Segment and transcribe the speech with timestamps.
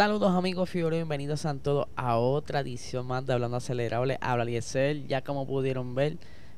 [0.00, 4.16] Saludos amigos Fiore, bienvenidos a todos a otra edición más de Hablando Acelerable.
[4.22, 6.16] Habla Liesel, ya como pudieron ver,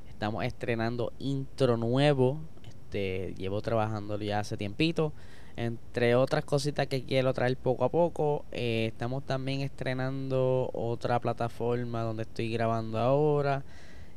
[0.09, 2.39] estamos estrenando intro nuevo.
[2.63, 5.13] Este, llevo trabajando ya hace tiempito.
[5.57, 12.03] Entre otras cositas que quiero traer poco a poco, eh, estamos también estrenando otra plataforma
[12.03, 13.65] donde estoy grabando ahora.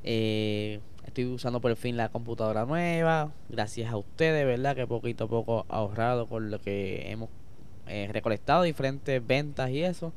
[0.04, 3.32] Eh, estoy usando por fin la computadora nueva.
[3.50, 4.76] Gracias a ustedes, ¿verdad?
[4.76, 7.30] Que poquito a poco ahorrado con lo que hemos
[7.88, 10.14] eh, recolectado, diferentes ventas y eso.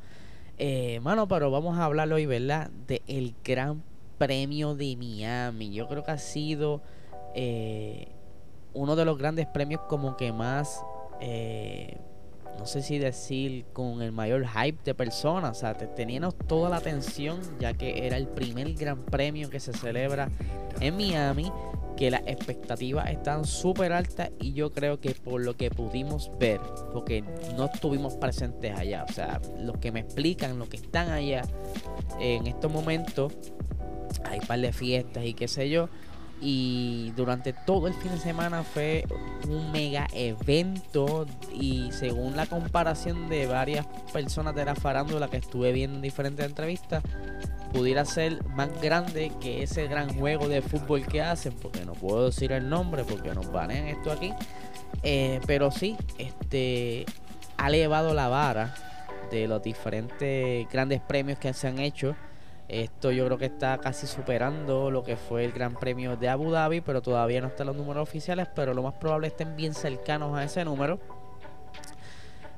[0.58, 2.70] Eh, mano, pero vamos a hablar hoy, ¿verdad?
[2.86, 3.82] De el Gran
[4.18, 5.72] Premio de Miami.
[5.72, 6.82] Yo creo que ha sido
[8.74, 10.82] uno de los grandes premios como que más
[11.20, 11.96] eh,
[12.58, 16.76] no sé si decir con el mayor hype de personas, o sea, teníamos toda la
[16.76, 20.28] atención ya que era el primer gran premio que se celebra
[20.80, 21.52] en Miami,
[21.96, 26.60] que las expectativas están súper altas y yo creo que por lo que pudimos ver,
[26.92, 27.24] porque
[27.56, 31.42] no estuvimos presentes allá, o sea, los que me explican, los que están allá
[32.20, 33.32] en estos momentos,
[34.24, 35.88] hay par de fiestas y qué sé yo,
[36.40, 39.04] y durante todo el fin de semana fue
[39.48, 45.72] un mega evento y según la comparación de varias personas de la farándula que estuve
[45.72, 47.02] viendo en diferentes entrevistas
[47.72, 52.26] pudiera ser más grande que ese gran juego de fútbol que hacen porque no puedo
[52.26, 54.32] decir el nombre porque nos banean esto aquí
[55.02, 57.04] eh, pero sí este
[57.56, 58.74] ha elevado la vara
[59.30, 62.14] de los diferentes grandes premios que se han hecho
[62.68, 66.50] esto yo creo que está casi superando lo que fue el Gran Premio de Abu
[66.50, 70.36] Dhabi, pero todavía no están los números oficiales, pero lo más probable estén bien cercanos
[70.36, 71.00] a ese número.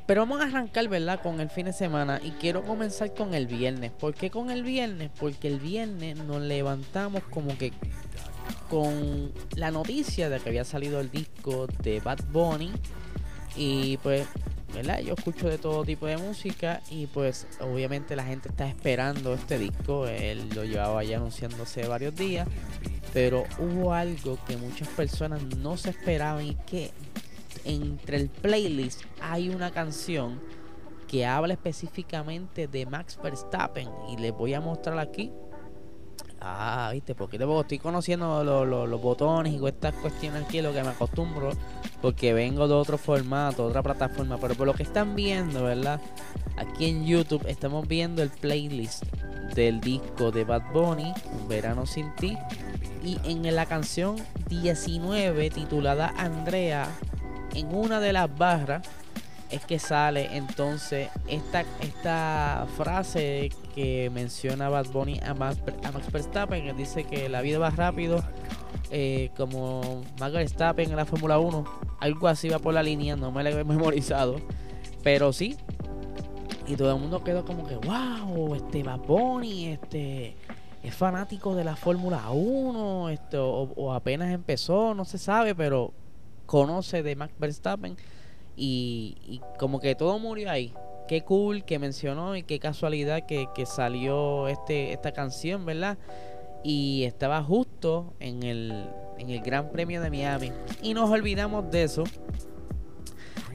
[0.06, 1.20] Pero vamos a arrancar, ¿verdad?
[1.22, 3.92] Con el fin de semana y quiero comenzar con el viernes.
[3.92, 5.10] ¿Por qué con el viernes?
[5.20, 7.72] Porque el viernes nos levantamos como que
[8.68, 12.72] con la noticia de que había salido el disco de Bad Bunny
[13.54, 14.26] y pues
[15.04, 19.58] Yo escucho de todo tipo de música y pues obviamente la gente está esperando este
[19.58, 20.06] disco.
[20.06, 22.48] Él lo llevaba ya anunciándose varios días,
[23.12, 26.92] pero hubo algo que muchas personas no se esperaban y que
[27.64, 30.40] entre el playlist hay una canción
[31.08, 35.32] que habla específicamente de Max Verstappen y les voy a mostrar aquí
[36.42, 41.50] Ah, viste, porque estoy conociendo los, botones y estas cuestiones aquí, lo que me acostumbro,
[42.00, 46.00] porque vengo de otro formato, otra plataforma, pero por lo que están viendo, ¿verdad?
[46.56, 49.04] Aquí en YouTube estamos viendo el playlist
[49.54, 51.12] del disco de Bad Bunny,
[51.42, 52.38] Un verano sin ti,
[53.04, 54.16] y en la canción
[54.48, 56.88] 19 titulada Andrea,
[57.54, 58.86] en una de las barras
[59.50, 60.36] es que sale.
[60.36, 65.58] Entonces esta, esta frase que menciona Bad Bunny a Max,
[66.12, 68.22] Verstappen, que dice que la vida va rápido,
[68.90, 71.64] eh, como Max Verstappen en la Fórmula 1,
[72.00, 74.36] algo así va por la línea, no me lo he memorizado,
[75.02, 75.56] pero sí,
[76.66, 80.36] y todo el mundo quedó como que, wow, este Bad Bunny, este
[80.82, 85.92] es fanático de la Fórmula 1, esto, o, o apenas empezó, no se sabe, pero
[86.46, 87.96] conoce de Max Verstappen
[88.60, 90.74] y, como que todo murió ahí.
[91.08, 95.98] Qué cool que mencionó y qué casualidad que, salió este, esta canción, ¿verdad?
[96.62, 98.84] Y estaba justo en el,
[99.18, 100.52] en el Gran Premio de Miami.
[100.82, 102.04] Y nos olvidamos de eso.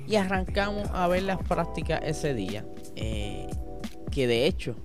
[0.07, 2.65] Y arrancamos a ver las prácticas ese día.
[2.95, 3.47] Eh,
[4.11, 4.75] que de hecho,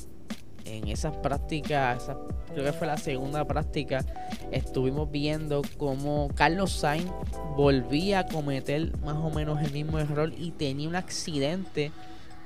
[0.76, 2.10] en esas prácticas,
[2.52, 4.04] creo que fue la segunda práctica,
[4.50, 7.10] estuvimos viendo cómo Carlos Sainz
[7.56, 11.92] volvía a cometer más o menos el mismo error y tenía un accidente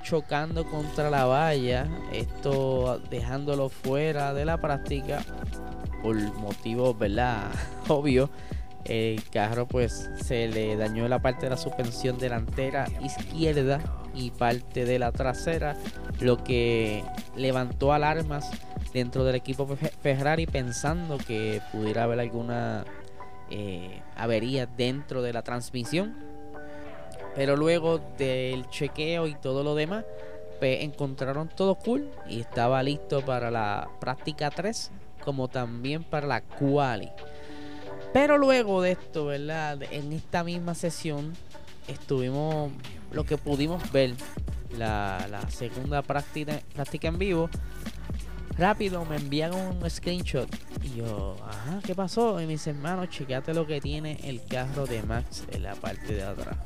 [0.02, 5.24] chocando contra la valla, esto dejándolo fuera de la práctica
[6.02, 7.50] por motivos, ¿verdad?
[7.88, 8.30] Obvio.
[8.84, 13.80] El carro pues se le dañó la parte de la suspensión delantera izquierda
[14.14, 15.76] y parte de la trasera,
[16.20, 17.04] lo que
[17.36, 18.50] levantó alarmas
[18.92, 19.66] dentro del equipo
[20.02, 22.84] Ferrari pensando que pudiera haber alguna
[23.50, 26.14] eh, avería dentro de la transmisión.
[27.34, 30.04] Pero luego del chequeo y todo lo demás,
[30.60, 34.92] pues encontraron todo cool y estaba listo para la práctica 3
[35.24, 37.10] como también para la quali.
[38.12, 39.82] Pero luego de esto, ¿verdad?
[39.90, 41.32] En esta misma sesión
[41.88, 42.72] estuvimos
[43.12, 44.14] lo que pudimos ver
[44.76, 47.48] la, segunda práctica, práctica en vivo
[48.58, 50.48] rápido me enviaron un screenshot.
[50.82, 52.40] Y yo, ajá, ¿qué pasó?
[52.40, 56.22] Y mis hermanos, chequeate lo que tiene el carro de Max en la parte de
[56.22, 56.56] atrás.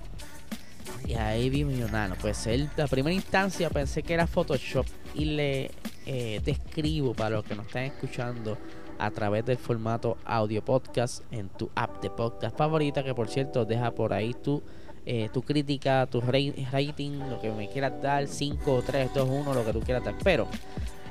[1.07, 2.17] Y ahí vi mi nano.
[2.21, 4.87] Pues él, la primera instancia pensé que era Photoshop.
[5.15, 5.71] Y le
[6.07, 8.59] eh, describo para los que nos están escuchando
[8.99, 13.03] a través del formato audio podcast en tu app de podcast favorita.
[13.03, 14.63] Que por cierto, deja por ahí tu
[15.11, 19.65] eh, tu crítica, tu rating, lo que me quieras dar, 5, 3, 2, 1, lo
[19.65, 20.15] que tú quieras dar.
[20.23, 20.47] Pero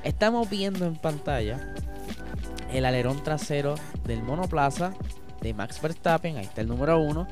[0.04, 1.74] estamos viendo en pantalla
[2.72, 3.74] el alerón trasero
[4.04, 4.94] del monoplaza
[5.40, 7.26] de Max Verstappen, ahí está el número 1.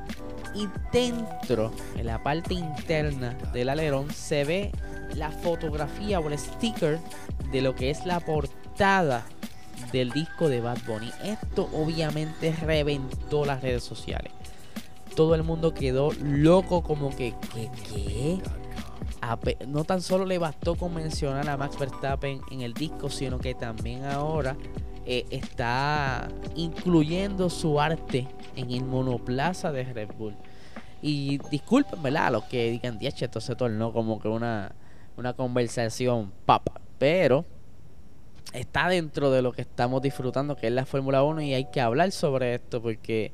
[0.57, 4.73] Y dentro, en la parte interna del alerón, se ve
[5.15, 6.99] la fotografía o el sticker
[7.53, 9.25] de lo que es la portada
[9.93, 11.13] del disco de Bad Bunny.
[11.23, 14.33] Esto obviamente reventó las redes sociales.
[15.17, 17.71] Todo el mundo quedó loco como que, ¿qué?
[17.93, 18.39] qué?
[19.67, 23.55] No tan solo le bastó con mencionar a Max Verstappen en el disco, sino que
[23.55, 24.57] también ahora
[25.05, 30.35] eh, está incluyendo su arte en el monoplaza de Red Bull.
[31.03, 32.33] Y disculpen, ¿verdad?
[32.33, 34.73] Los que digan, diache, esto se tornó como que una,
[35.17, 36.81] una conversación papa.
[36.99, 37.45] Pero
[38.53, 41.81] está dentro de lo que estamos disfrutando, que es la Fórmula 1, y hay que
[41.81, 43.33] hablar sobre esto porque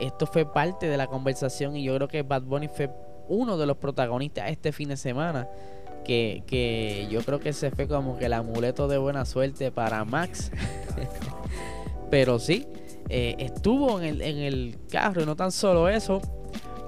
[0.00, 2.90] esto fue parte de la conversación y yo creo que Bad Bunny fue
[3.28, 5.48] uno de los protagonistas este fin de semana
[6.04, 10.50] que, yo creo que se fue como que el amuleto de buena suerte para Max.
[12.10, 12.66] Pero sí,
[13.08, 16.20] eh, estuvo en el, en el carro y no tan solo eso.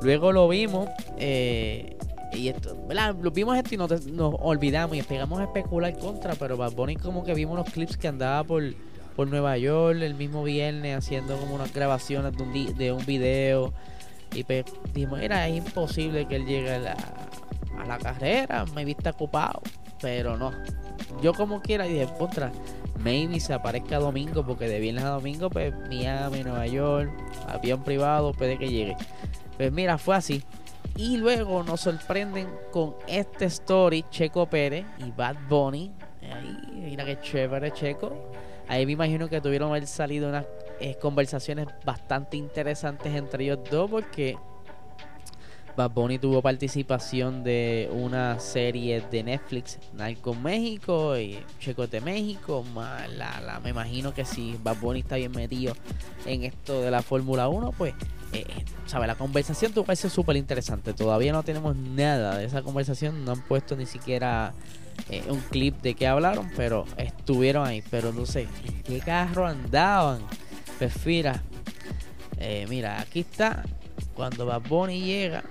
[0.02, 0.88] Luego lo vimos.
[1.18, 1.96] Eh,
[2.32, 2.76] y esto,
[3.22, 3.92] Lo vimos esto y nos,
[4.40, 6.34] olvidamos y pegamos a especular contra.
[6.34, 8.62] Pero Bad Bunny como que vimos los clips que andaba por,
[9.14, 13.72] por Nueva York el mismo viernes haciendo como unas grabaciones de un, de un video.
[14.34, 16.78] Y pues dijimos, era imposible que él llegue a
[17.86, 19.62] la, carrera, me viste ocupado,
[20.00, 20.50] pero no.
[21.22, 22.50] Yo como quiera dije, contra,
[22.98, 27.12] maybe se aparezca domingo, porque de viernes a domingo, pues Miami, Nueva York,
[27.46, 28.96] avión privado, puede que llegue.
[29.56, 30.42] Pues mira, fue así.
[30.96, 35.92] Y luego nos sorprenden con este story, Checo Pérez y Bad Bunny.
[36.32, 38.32] Ahí, mira qué chévere, Checo.
[38.68, 40.46] Ahí me imagino que tuvieron haber salido unas
[40.80, 44.36] eh, conversaciones bastante interesantes entre ellos dos, porque
[45.76, 49.78] Bad Bunny tuvo participación de una serie de Netflix,
[50.20, 52.64] con México y Checo de México.
[53.16, 55.74] La, me imagino que si Bad Bunny está bien metido
[56.26, 57.94] en esto de la Fórmula 1, pues,
[58.32, 60.92] eh, eh, sabe, la conversación tuvo que ser súper interesante.
[60.92, 64.54] Todavía no tenemos nada de esa conversación, no han puesto ni siquiera
[65.10, 67.82] eh, un clip de qué hablaron, pero estuvieron ahí.
[67.90, 70.20] Pero no sé, ¿en qué carro andaban?
[70.78, 71.42] Pues mira,
[72.68, 73.64] mira, aquí está
[74.14, 75.44] cuando Bad Bunny llega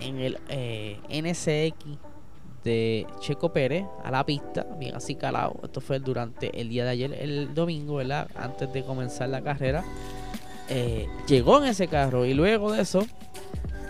[0.00, 1.98] en el eh, NSX
[2.64, 5.60] de Checo Pérez a la pista, bien así calado.
[5.62, 8.28] Esto fue durante el día de ayer, el domingo, ¿verdad?
[8.34, 9.84] Antes de comenzar la carrera.
[10.68, 13.06] Eh, llegó en ese carro y luego de eso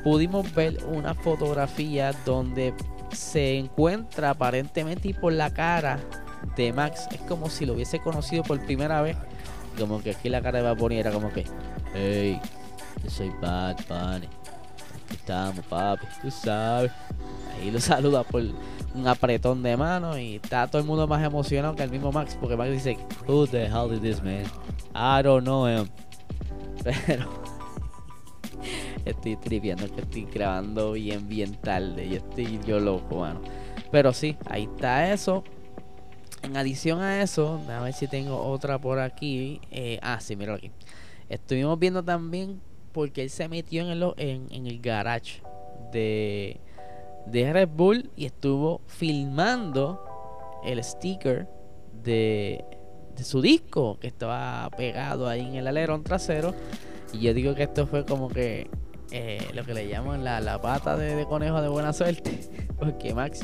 [0.05, 2.75] pudimos ver una fotografía donde
[3.13, 5.99] se encuentra aparentemente y por la cara
[6.57, 9.17] de Max es como si lo hubiese conocido por primera vez.
[9.79, 11.45] Como que aquí la cara de Bad Bunny era como que,
[11.95, 12.41] hey,
[13.03, 14.29] yo soy Bad Bunny
[15.11, 16.93] estamos, papi, tú sabes.
[17.55, 18.43] Ahí lo saluda por
[18.95, 22.37] un apretón de mano y está todo el mundo más emocionado que el mismo Max,
[22.41, 24.45] porque Max dice, Who the hell is this man?
[24.95, 25.89] I don't know him.
[27.07, 27.46] Pero
[29.11, 33.41] estoy triviando que estoy grabando bien, bien tarde y estoy yo loco, mano.
[33.91, 35.45] Pero sí, ahí está eso.
[36.43, 39.61] En adición a eso, a ver si tengo otra por aquí.
[39.71, 40.71] Eh, ah, sí, mira aquí.
[41.29, 42.61] Estuvimos viendo también
[42.93, 45.43] porque él se metió en el, en, el garage
[45.93, 46.61] de,
[47.27, 50.03] de Red Bull y estuvo filmando
[50.65, 51.49] el sticker
[52.03, 52.65] de,
[53.17, 56.55] de su disco que estaba pegado ahí en el alerón trasero.
[57.13, 58.69] Y yo digo que esto fue como que
[59.11, 62.41] eh, lo que le llaman la, la pata de, conejo de buena suerte.
[62.79, 63.41] Porque Max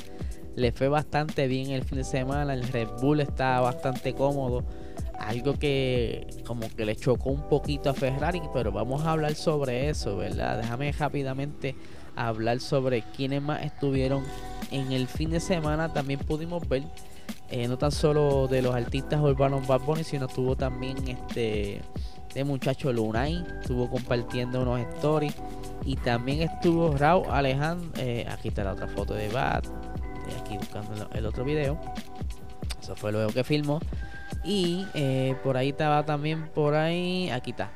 [0.54, 2.54] le fue bastante bien el fin de semana.
[2.54, 4.64] El Red Bull está bastante cómodo
[5.18, 9.88] algo que como que le chocó un poquito a Ferrari, pero vamos a hablar sobre
[9.88, 10.58] eso, ¿verdad?
[10.58, 11.76] Déjame rápidamente
[12.16, 14.24] hablar sobre quiénes más estuvieron
[14.70, 15.92] en el fin de semana.
[15.92, 16.82] También pudimos ver,
[17.50, 21.80] eh, no tan solo de los artistas urbanos Bad Bunny, sino tuvo también este
[22.34, 25.34] de muchacho Lunay, estuvo compartiendo unos stories.
[25.84, 29.64] Y también estuvo Raúl Alejandro, eh, aquí está la otra foto de Bad,
[30.40, 31.78] aquí buscando el otro video.
[32.80, 33.80] Eso fue luego que filmó.
[34.44, 37.70] Y eh, por ahí estaba también, por ahí, aquí está.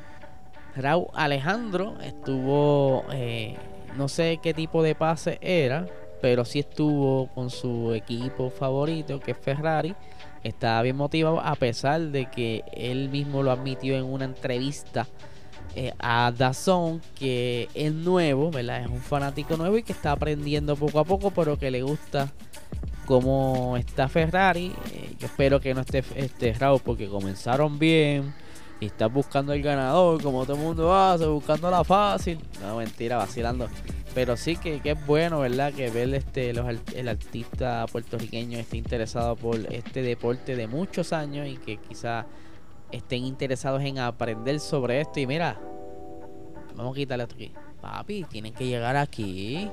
[0.77, 3.57] Raúl Alejandro estuvo, eh,
[3.97, 5.87] no sé qué tipo de pase era,
[6.21, 9.95] pero sí estuvo con su equipo favorito, que es Ferrari.
[10.47, 15.09] Estaba bien motivado, a pesar de que él mismo lo admitió en una entrevista
[15.75, 18.83] eh, a Dazón, que es nuevo, ¿verdad?
[18.83, 22.33] Es un fanático nuevo y que está aprendiendo poco a poco, pero que le gusta
[23.07, 28.33] como está Ferrari, eh, espero que no esté este Raúl porque comenzaron bien
[28.81, 32.39] y está buscando el ganador, como todo el mundo hace, buscando la fácil.
[32.63, 33.69] No, mentira, vacilando.
[34.17, 35.75] Pero sí que, es bueno, ¿verdad?
[35.75, 41.47] Que ver este los, el artista puertorriqueño esté interesado por este deporte de muchos años
[41.47, 42.25] y que quizá
[42.91, 45.21] estén interesados en aprender sobre esto.
[45.21, 45.61] Y mira,
[46.75, 47.53] vamos a quitarle esto aquí.
[47.83, 49.71] Papi, tienen que llegar aquí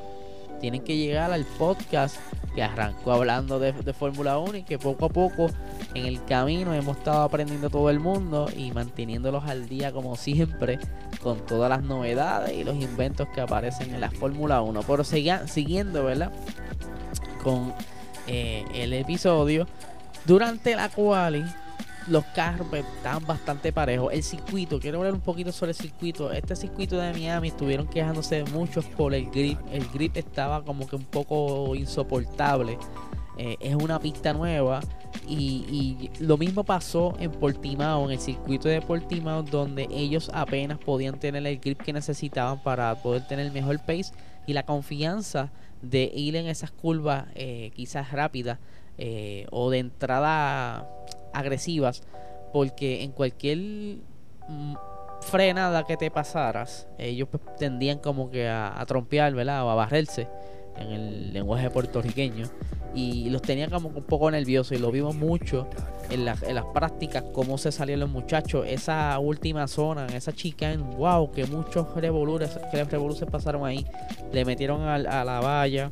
[0.63, 2.15] tienen que llegar al podcast
[2.55, 5.50] que arrancó hablando de, Fórmula 1 y que poco a poco
[5.93, 10.79] en el camino hemos estado aprendiendo todo el mundo y manteniéndolos al día como siempre
[11.22, 14.84] con todas las novedades y los inventos que aparecen en la Fórmula 1.
[14.88, 16.32] Pero siguiendo, ¿verdad?
[17.43, 17.74] Con
[18.27, 19.67] eh, el episodio
[20.24, 21.53] durante la cual
[22.07, 24.12] los carros pues, estaban bastante parejos.
[24.13, 26.31] El circuito, quiero hablar un poquito sobre el circuito.
[26.31, 29.60] Este circuito de Miami estuvieron quejándose muchos por el grip.
[29.72, 32.77] El grip estaba como que un poco insoportable.
[33.38, 34.81] Eh, es una pista nueva.
[35.27, 41.19] Y, lo mismo pasó en Portimao, en el circuito de Portimao, donde ellos apenas podían
[41.19, 44.12] tener el grip que necesitaban para poder tener el mejor pace
[44.48, 48.57] y la confianza de ir en esas curvas eh, quizás rápidas
[48.98, 50.88] eh, o de entrada
[51.34, 52.04] agresivas,
[52.52, 53.58] porque en cualquier
[54.48, 54.75] mm,
[55.22, 59.34] frenada que te pasaras, ellos pues, tendían como que a, trompear.
[59.36, 60.28] O a barrerse
[60.78, 62.46] en el lenguaje puertorriqueño.
[62.94, 64.78] Y los tenía como un poco nerviosos.
[64.78, 65.68] Y lo vimos mucho
[66.12, 66.40] en, las
[66.74, 68.66] prácticas cómo se salían los muchachos.
[68.68, 73.86] Esa última zona esa chica en wow que muchos revoluciones pasaron ahí.
[74.32, 75.92] Le metieron a la valla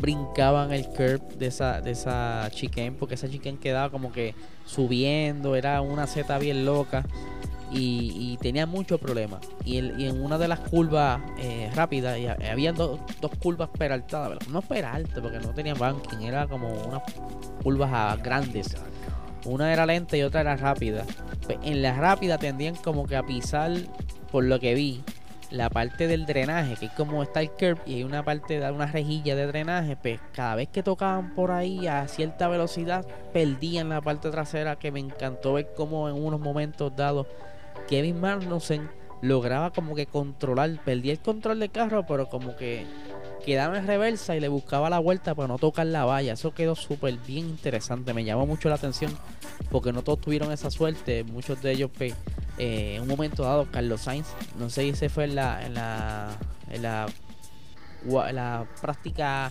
[0.00, 4.34] brincaban el curve de esa, de esa chicken, porque esa chicken quedaba como que
[4.64, 7.04] subiendo, era una seta bien loca
[7.74, 9.40] y, tenía muchos problemas.
[9.64, 13.00] Y, en una de las curvas eh, rápidas, y había dos
[13.38, 17.02] curvas peraltadas, no peraltas porque no tenían banking, era como unas
[17.62, 18.76] curvas grandes.
[19.44, 21.04] Una era lenta y otra era rápida.
[21.46, 23.72] Pues, en la rápida tendían como que a pisar,
[24.30, 25.02] por lo que vi,
[25.52, 28.72] la parte del drenaje, que es como está el curb y hay una parte de
[28.72, 33.90] una rejilla de drenaje, pues cada vez que tocaban por ahí a cierta velocidad, perdían
[33.90, 37.26] la parte trasera, que me encantó ver cómo en unos momentos dados
[37.86, 38.88] Kevin Magnussen
[39.20, 42.86] lograba como que controlar, perdía el control del carro, pero como que
[43.44, 46.34] quedaba en reversa y le buscaba la vuelta para no tocar la valla.
[46.34, 49.16] Eso quedó súper bien interesante, me llamó mucho la atención
[49.70, 52.14] porque no todos tuvieron esa suerte, muchos de ellos pues,
[52.58, 55.74] eh, en un momento dado Carlos Sainz, no sé si se fue en la, en
[55.74, 56.36] la,
[56.70, 57.06] en la,
[58.32, 59.50] la práctica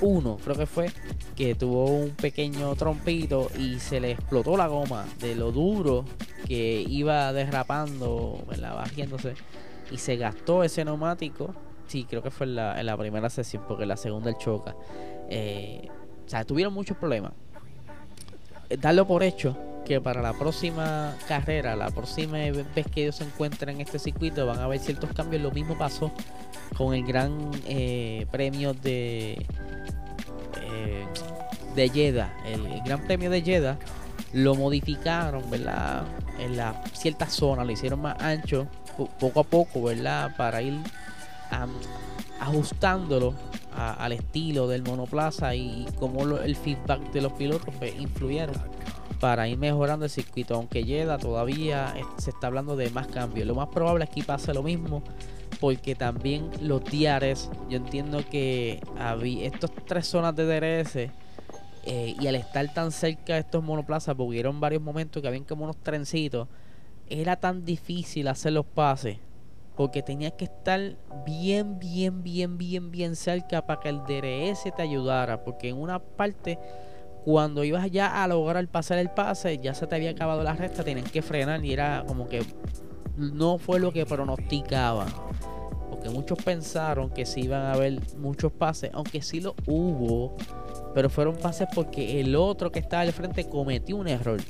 [0.00, 0.90] 1, creo que fue,
[1.36, 6.04] que tuvo un pequeño trompito y se le explotó la goma de lo duro
[6.46, 8.76] que iba derrapando, ¿verdad?
[8.76, 9.34] bajiéndose
[9.90, 11.54] y se gastó ese neumático.
[11.90, 14.76] Sí, creo que fue en la, en la primera sesión, porque la segunda el choca.
[15.28, 15.88] Eh,
[16.24, 17.32] o sea, tuvieron muchos problemas.
[18.78, 23.74] Darlo por hecho que para la próxima carrera, la próxima vez que ellos se encuentren
[23.74, 25.42] en este circuito, van a haber ciertos cambios.
[25.42, 26.12] Lo mismo pasó
[26.76, 29.44] con el gran eh, premio de
[30.62, 31.06] eh,
[31.74, 32.32] de Jeddah.
[32.46, 33.78] El, gran premio de Jeddah
[34.32, 36.04] lo modificaron, ¿verdad?
[36.38, 38.68] En la cierta zona, lo hicieron más ancho,
[39.18, 40.36] poco a poco, ¿verdad?
[40.36, 40.78] Para ir
[42.40, 43.34] ajustándolo
[43.76, 48.56] al estilo del monoplaza y, como el feedback de los pilotos influyeron
[49.20, 50.54] para ir mejorando el circuito.
[50.54, 53.46] Aunque Jeddah todavía se está hablando de más cambios.
[53.46, 55.02] Lo más probable es que pase lo mismo.
[55.60, 62.26] Porque también los diares, yo entiendo que había estas tres zonas de DRS eh, y
[62.26, 65.76] al estar tan cerca de estos monoplazas, porque hubieron varios momentos que habían como unos
[65.76, 66.48] trencitos,
[67.10, 69.18] era tan difícil hacer los pases
[69.76, 74.82] porque tenías que estar bien, bien, bien, bien, bien cerca para que el DRS te
[74.82, 76.58] ayudara, porque en una parte
[77.24, 80.84] cuando ibas ya a lograr pasar el pase, ya se te había acabado la recta,
[80.84, 82.42] tenían que frenar y era como que
[83.16, 85.08] no fue lo que pronosticaban.
[85.90, 90.34] Porque muchos pensaron que se iban a haber muchos pases, aunque sí lo hubo,
[90.94, 94.40] pero fueron pases porque el otro que estaba al frente cometió un error.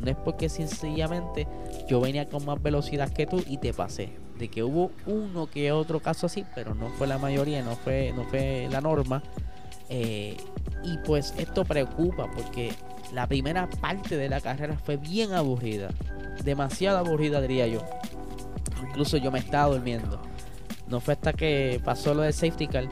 [0.00, 1.46] No es porque sencillamente
[1.88, 4.10] yo venía con más velocidad que tú y te pasé.
[4.38, 8.12] De que hubo uno que otro caso así, pero no fue la mayoría, no fue,
[8.14, 9.22] no fue la norma.
[9.88, 10.36] Eh,
[10.84, 12.72] y pues esto preocupa porque
[13.12, 15.88] la primera parte de la carrera fue bien aburrida.
[16.44, 17.80] Demasiado aburrida diría yo.
[18.88, 20.20] Incluso yo me estaba durmiendo.
[20.86, 22.88] No fue hasta que pasó lo del safety car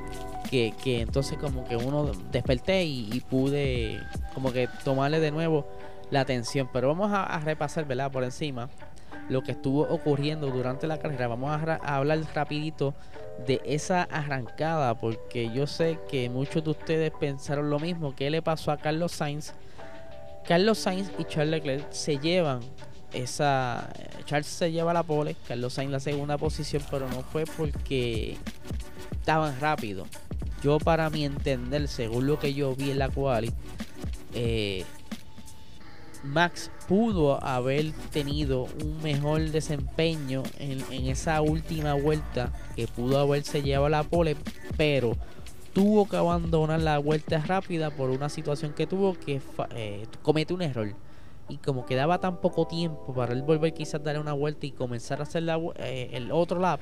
[0.46, 4.00] que, entonces como que uno desperté y, pude
[4.34, 5.66] como que tomarle de nuevo
[6.10, 6.68] la atención.
[6.72, 8.10] Pero vamos a, repasar, ¿verdad?
[8.10, 8.68] Por encima
[9.28, 11.28] lo que estuvo ocurriendo durante la carrera.
[11.28, 12.94] Vamos a hablar rapidito
[13.46, 18.14] de esa arrancada, porque yo sé que muchos de ustedes pensaron lo mismo.
[18.14, 19.52] ¿Qué le pasó a Carlos Sainz?
[20.46, 22.60] Carlos Sainz y Charles Leclerc se llevan
[23.12, 23.90] esa.
[24.25, 28.36] Charles se lleva la pole, Carlos Sainz la segunda posición, pero no fue porque
[29.12, 30.08] estaban rápidos.
[30.62, 33.52] Yo para mi entender, según lo que yo vi en la quali,
[34.34, 34.84] eh,
[36.26, 43.87] Max pudo haber tenido un mejor desempeño en, esa última vuelta que pudo haberse llevado
[43.87, 44.37] a la pole,
[44.76, 45.16] pero
[45.73, 49.40] tuvo que abandonar la vuelta rápida por una situación que tuvo que
[49.75, 50.95] eh, comete un error.
[51.49, 55.21] Y como quedaba tan poco tiempo para él volver quizás dar una vuelta y comenzar
[55.21, 55.45] a hacer
[55.76, 56.80] eh, el otro lap,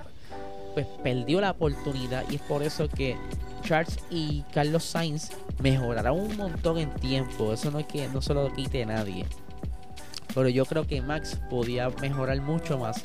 [0.75, 3.17] pues perdió la oportunidad y es por eso que
[3.63, 5.31] Charles y Carlos Sainz
[5.63, 7.53] mejoraron un montón en tiempo.
[7.53, 9.25] Eso no es que no se lo quite nadie.
[10.35, 13.03] Pero yo creo que Max podía mejorar mucho más.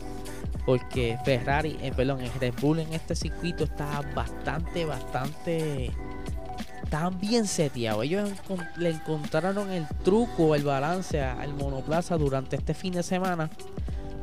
[0.66, 5.92] Porque Ferrari, eh, perdón, el Red Bull en este circuito está bastante, bastante
[6.90, 8.04] tan bien seteado.
[8.04, 8.30] Ellos
[8.78, 13.50] le encontraron el truco, el balance al monoplaza durante este fin de semana.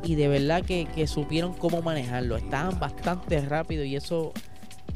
[0.03, 2.37] Y de verdad que, que supieron cómo manejarlo.
[2.37, 4.33] Estaban bastante rápido y eso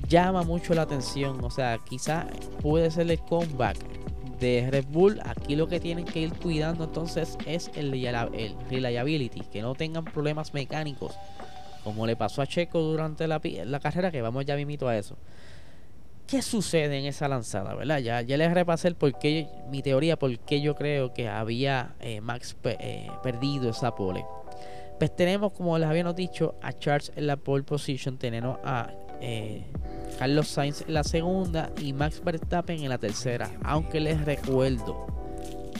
[0.07, 1.43] llama mucho la atención.
[1.43, 2.25] O sea, quizás
[2.61, 3.77] puede ser el comeback
[4.39, 5.21] de Red Bull.
[5.23, 10.03] Aquí lo que tienen que ir cuidando entonces es el, el reliability, que no tengan
[10.03, 11.15] problemas mecánicos,
[11.83, 15.15] como le pasó a Checo durante la, la carrera, que vamos ya mimito a eso.
[16.27, 17.99] ¿Qué sucede en esa lanzada, verdad?
[17.99, 21.95] Ya, ya les repasé el por qué, mi teoría, por qué yo creo que había
[21.99, 24.23] eh, Max eh, perdido esa pole.
[25.01, 29.63] Pues tenemos, como les habíamos dicho, a Charles en la pole position, tenemos a eh,
[30.19, 33.49] Carlos Sainz en la segunda y Max Verstappen en la tercera.
[33.63, 35.07] Aunque les recuerdo,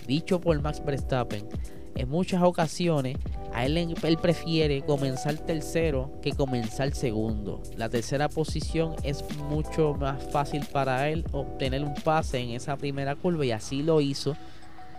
[0.07, 1.47] dicho por Max Verstappen,
[1.93, 3.17] en muchas ocasiones
[3.53, 7.61] a él, él prefiere comenzar tercero que comenzar segundo.
[7.77, 13.15] La tercera posición es mucho más fácil para él obtener un pase en esa primera
[13.15, 14.35] curva y así lo hizo.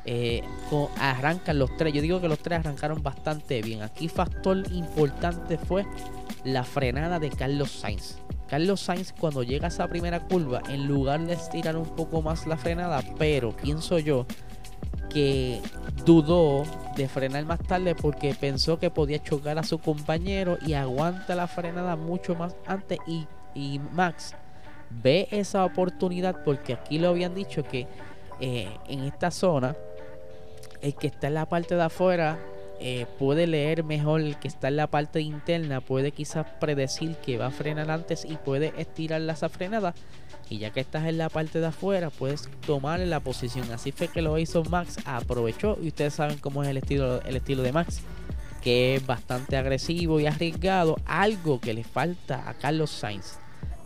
[0.05, 0.43] Eh,
[0.99, 1.93] arrancan los tres.
[1.93, 3.83] Yo digo que los tres arrancaron bastante bien.
[3.83, 5.87] Aquí factor importante fue
[6.45, 8.17] la frenada de Carlos Sainz.
[8.49, 12.47] Carlos Sainz cuando llega a esa primera curva, en lugar de estirar un poco más
[12.47, 14.27] la frenada, pero pienso yo
[15.09, 15.61] que
[16.05, 16.65] dudó
[16.97, 21.47] de frenar más tarde porque pensó que podía chocar a su compañero y aguanta la
[21.47, 23.27] frenada mucho más antes y,
[23.93, 24.35] Max
[24.91, 27.87] ve esa oportunidad porque aquí lo habían dicho que
[28.41, 29.77] eh, en esta zona
[30.83, 32.39] el que está en la parte de afuera
[32.81, 37.39] eh, puede leer mejor el que está en la parte interna, puede quizás predecir que
[37.39, 39.95] va a frenar antes y puede estirar la frenada.
[40.51, 43.71] Y ya que estás en la parte de afuera, puedes tomar la posición.
[43.71, 47.37] Así fue que lo hizo Max, aprovechó y ustedes saben cómo es el estilo, el
[47.37, 48.01] estilo de Max,
[48.63, 53.39] que es bastante agresivo y arriesgado, algo que le falta a Carlos Sainz.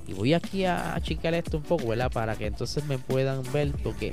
[0.09, 2.11] Y voy aquí a achicar esto un poco, ¿verdad?
[2.11, 4.13] Para que entonces me puedan ver, porque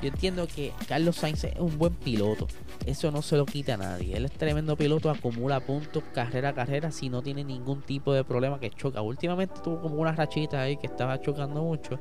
[0.00, 2.46] yo entiendo que Carlos Sainz es un buen piloto.
[2.86, 4.16] Eso no se lo quita a nadie.
[4.16, 8.24] Él es tremendo piloto, acumula puntos carrera a carrera si no tiene ningún tipo de
[8.24, 9.02] problema que choca.
[9.02, 12.00] Últimamente tuvo como una rachita ahí que estaba chocando mucho.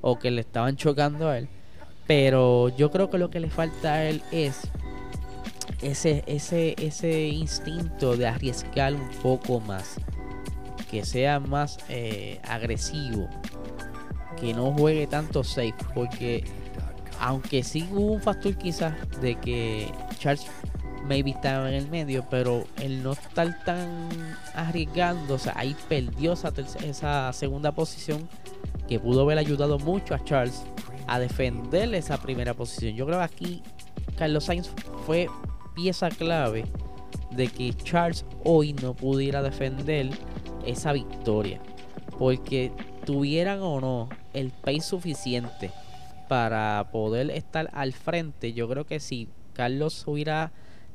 [0.00, 1.48] O que le estaban chocando a él.
[2.06, 4.62] Pero yo creo que lo que le falta a él es
[5.82, 9.96] ese, ese, ese instinto de arriesgar un poco más.
[10.90, 13.28] Que sea más eh, agresivo.
[14.40, 15.74] Que no juegue tanto safe.
[15.94, 16.42] Porque
[17.20, 20.46] aunque sí hubo un factor quizás de que Charles
[21.06, 24.08] maybe estaba en el medio, pero el no estar tan
[24.54, 28.28] arriesgando, o sea, ahí perdió esa, segunda posición
[28.88, 30.64] que pudo haber ayudado mucho a Charles
[31.06, 32.94] a defender esa primera posición.
[32.94, 33.62] Yo creo que aquí
[34.16, 34.70] Carlos Sainz
[35.06, 35.28] fue
[35.74, 36.64] pieza clave
[37.30, 40.10] de que Charles hoy no pudiera defender
[40.66, 41.60] esa victoria.
[42.18, 42.72] Porque
[43.04, 45.70] tuvieran o no el pace suficiente
[46.30, 50.52] para poder estar al frente, yo creo que si Carlos hubiera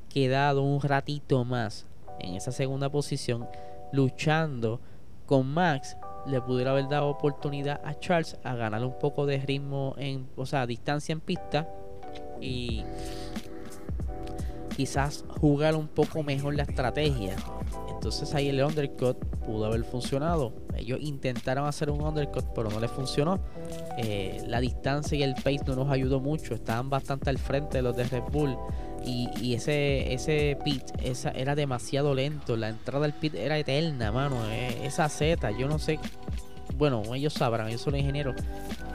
[0.07, 1.85] quedado un ratito más
[2.21, 3.45] en esa segunda posición,
[3.91, 4.79] luchando
[5.25, 9.93] con Max, le pudiera haber dado oportunidad a Charles a ganar un poco de ritmo
[9.97, 11.67] en, o sea, distancia en pista
[12.39, 12.85] y
[14.77, 17.35] quizás jugar un poco mejor la estrategia.
[18.05, 20.53] Entonces ahí el undercut pudo haber funcionado.
[20.77, 23.39] Ellos intentaron hacer un undercut, pero no les funcionó.
[23.97, 26.53] Eh, la distancia y el pace no nos ayudó mucho.
[26.53, 28.55] Estaban bastante al frente de los de Red Bull.
[29.03, 32.55] Y, ese, ese pit esa, era demasiado lento.
[32.55, 34.37] La entrada al pit era eterna, mano.
[34.51, 35.97] Eh, esa Z, yo no sé.
[36.77, 38.35] Bueno, ellos sabrán, ellos son ingenieros.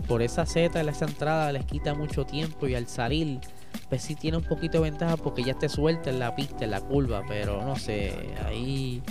[0.07, 2.69] Por esa Z, esa entrada les quita mucho tiempo.
[2.69, 3.41] Y al salir,
[3.89, 6.71] pues sí tiene un poquito de ventaja porque ya te suelta en la pista, en
[6.71, 7.23] la curva.
[7.29, 9.03] Pero no sé, ahí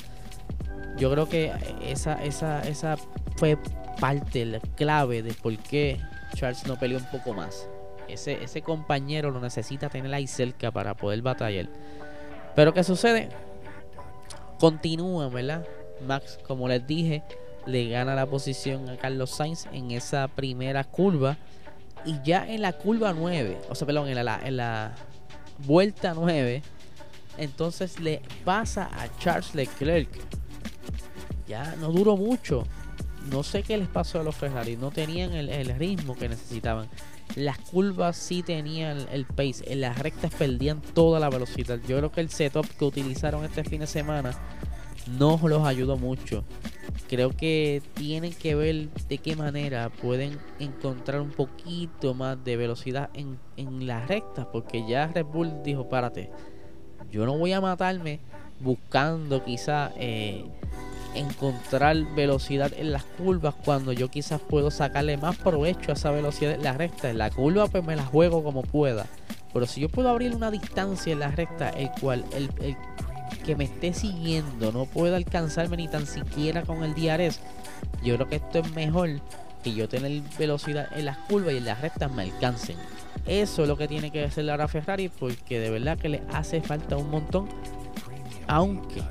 [0.98, 1.52] yo creo que
[1.86, 2.98] esa, esa, esa
[3.38, 3.58] fue
[4.00, 6.00] parte, la clave de por qué
[6.36, 7.67] Charles no peleó un poco más.
[8.08, 11.67] Ese, ese compañero lo necesita tener ahí cerca para poder batallar.
[12.56, 13.30] Pero ¿qué sucede?
[14.60, 15.65] Continúa, ¿verdad?
[16.06, 17.24] Max, como les dije,
[17.65, 21.38] le gana la posición a Carlos Sainz en esa primera curva.
[22.05, 24.95] Y ya en la curva 9, o sea, perdón, en la, en la
[25.65, 26.62] vuelta 9,
[27.38, 30.09] entonces le pasa a Charles Leclerc.
[31.47, 32.65] Ya no duró mucho.
[33.31, 34.75] No sé qué les pasó a los Ferrari.
[34.75, 36.88] No tenían el, ritmo que necesitaban.
[37.35, 39.63] Las curvas sí tenían el pace.
[39.67, 41.79] En las rectas perdían toda la velocidad.
[41.88, 44.31] Yo creo que el setup que utilizaron este fin de semana
[45.17, 46.43] no los ayudó mucho.
[47.08, 53.10] Creo que tienen que ver de qué manera pueden encontrar un poquito más de velocidad
[53.13, 54.45] en, en las rectas.
[54.52, 56.30] Porque ya Red Bull dijo, párate
[57.12, 58.19] yo no voy a matarme
[58.60, 60.45] buscando quizá eh,
[61.15, 66.54] encontrar velocidad en las curvas cuando yo quizás puedo sacarle más provecho a esa velocidad
[66.54, 67.10] en la recta.
[67.10, 69.06] En la curva pues me la juego como pueda.
[69.52, 72.50] Pero si yo puedo abrir una distancia en la recta, el cual el,
[73.45, 77.39] que me esté siguiendo no pueda alcanzarme ni tan siquiera con el DRS,
[78.03, 79.09] yo creo que esto es mejor
[79.63, 82.77] que yo tener velocidad en las curvas y en las rectas me alcancen.
[83.25, 86.61] Eso es lo que tiene que hacer ahora Ferrari porque de verdad que le hace
[86.61, 87.49] falta un montón.
[88.47, 89.01] Aunque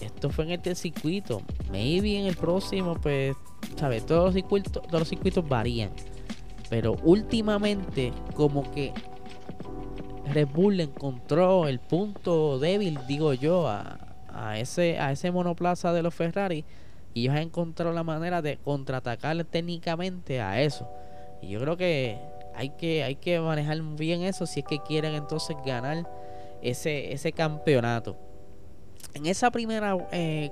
[0.00, 3.36] esto fue en este circuito, maybe en el próximo, pues,
[3.76, 4.04] ¿sabes?
[4.04, 5.90] Todos los circuitos, todos los circuitos varían.
[6.68, 8.92] Pero últimamente, como que
[10.26, 16.14] Red Bull encontró el punto débil, digo yo, a, ese, a ese monoplaza de los
[16.14, 16.64] Ferrari.
[17.14, 20.88] Y ellos han encontrado la manera de contraatacar técnicamente a eso.
[21.42, 22.18] Y yo creo que
[22.54, 26.08] hay que, hay que manejar bien eso si es que quieren entonces ganar
[26.62, 28.16] ese, ese campeonato.
[29.14, 30.50] En esa primera eh,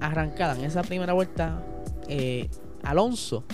[0.00, 1.62] arrancada, en esa primera vuelta,
[2.08, 2.50] eh,
[2.82, 3.44] Alonso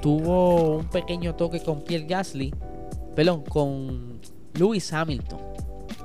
[0.00, 2.54] tuvo un pequeño toque con Pierre Gasly,
[3.14, 4.20] perdón, con
[4.58, 5.40] Lewis Hamilton.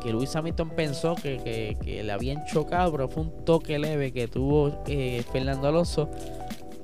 [0.01, 4.83] Que Lewis Hamilton pensó que, le habían chocado, pero fue un toque leve que tuvo
[4.87, 6.09] eh, Fernando Alonso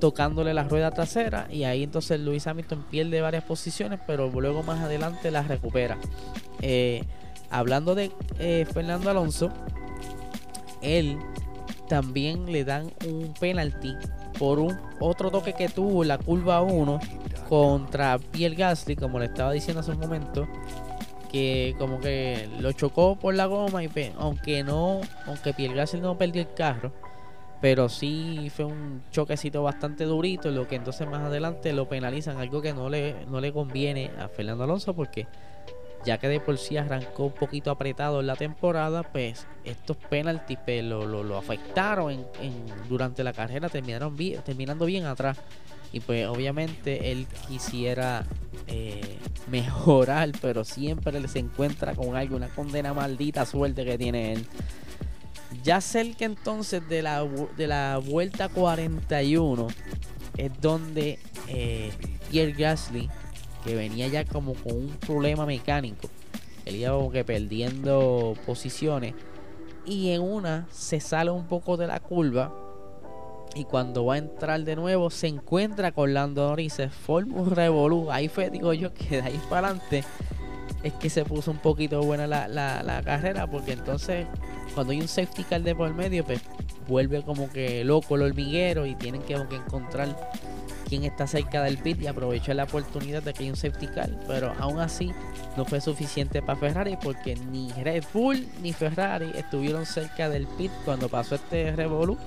[0.00, 4.80] tocándole la rueda trasera y ahí entonces Luis Hamilton pierde varias posiciones, pero luego más
[4.80, 5.98] adelante las recupera.
[6.62, 7.04] Eh,
[7.50, 9.50] hablando de eh, Fernando Alonso,
[10.80, 11.18] él
[11.88, 13.94] también le dan un penalti
[14.38, 16.98] por un otro toque que tuvo la curva 1
[17.48, 20.48] contra Pierre Gasly, como le estaba diciendo hace un momento,
[21.30, 26.18] que como que lo chocó por la goma y aunque no, aunque Pierre Gasly no
[26.18, 26.92] perdió el carro,
[27.60, 32.62] pero sí fue un choquecito bastante durito, lo que entonces más adelante lo penalizan, algo
[32.62, 35.26] que no le, no le conviene a Fernando Alonso porque
[36.04, 40.58] ya que de por sí arrancó un poquito apretado en la temporada, pues estos penaltis
[40.64, 42.26] pues, lo, lo, afectaron
[42.88, 45.38] durante la carrera, terminaron bien, terminando bien atrás.
[45.92, 48.24] Y pues obviamente él quisiera
[48.66, 49.18] eh,
[49.50, 54.46] mejorar, pero siempre se encuentra con algo, una condena maldita suerte que tiene él.
[55.64, 59.66] Ya cerca entonces de la, de la vuelta 41
[60.36, 61.92] es donde eh,
[62.30, 63.10] Pierre Gasly,
[63.64, 66.08] que venía ya como con un problema mecánico,
[66.64, 69.14] él iba como que perdiendo posiciones.
[69.86, 72.54] Y en una se sale un poco de la curva.
[73.54, 77.50] Y cuando va a entrar de nuevo se encuentra con Lando Norris, se forma un
[77.50, 78.10] revolú.
[78.10, 80.04] Ahí fue, digo yo, que de ahí para adelante
[80.84, 83.50] es que se puso un poquito buena la, la carrera.
[83.50, 84.26] Porque entonces
[84.74, 86.40] cuando hay un safety car de por medio, pues
[86.88, 90.32] vuelve como que loco el hormiguero y tienen que, encontrar
[90.90, 94.10] quién está cerca del pit y aprovechar la oportunidad de que hay un safety car.
[94.26, 95.12] Pero aún así
[95.56, 100.72] no fue suficiente para Ferrari porque ni Red Bull ni Ferrari estuvieron cerca del pit
[100.84, 102.18] cuando pasó este Revolu.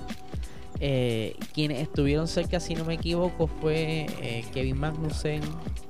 [0.80, 5.42] Eh, quienes estuvieron cerca, si no me equivoco, fue eh, Kevin Magnussen.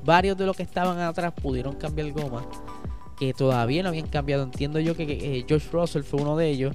[0.05, 2.45] Varios de los que estaban atrás pudieron cambiar goma
[3.17, 4.43] que todavía no habían cambiado.
[4.43, 6.75] Entiendo yo que, eh, George Russell fue uno de ellos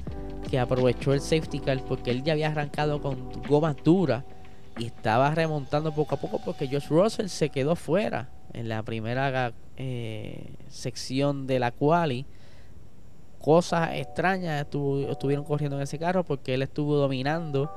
[0.49, 4.23] que aprovechó el safety car porque él ya había arrancado con gomas duras
[4.79, 9.53] y estaba remontando poco a poco porque George Russell se quedó fuera en la primera
[9.77, 12.25] eh, sección de la quali.
[13.39, 17.71] Cosas extrañas estuvieron corriendo en ese carro porque él estuvo dominando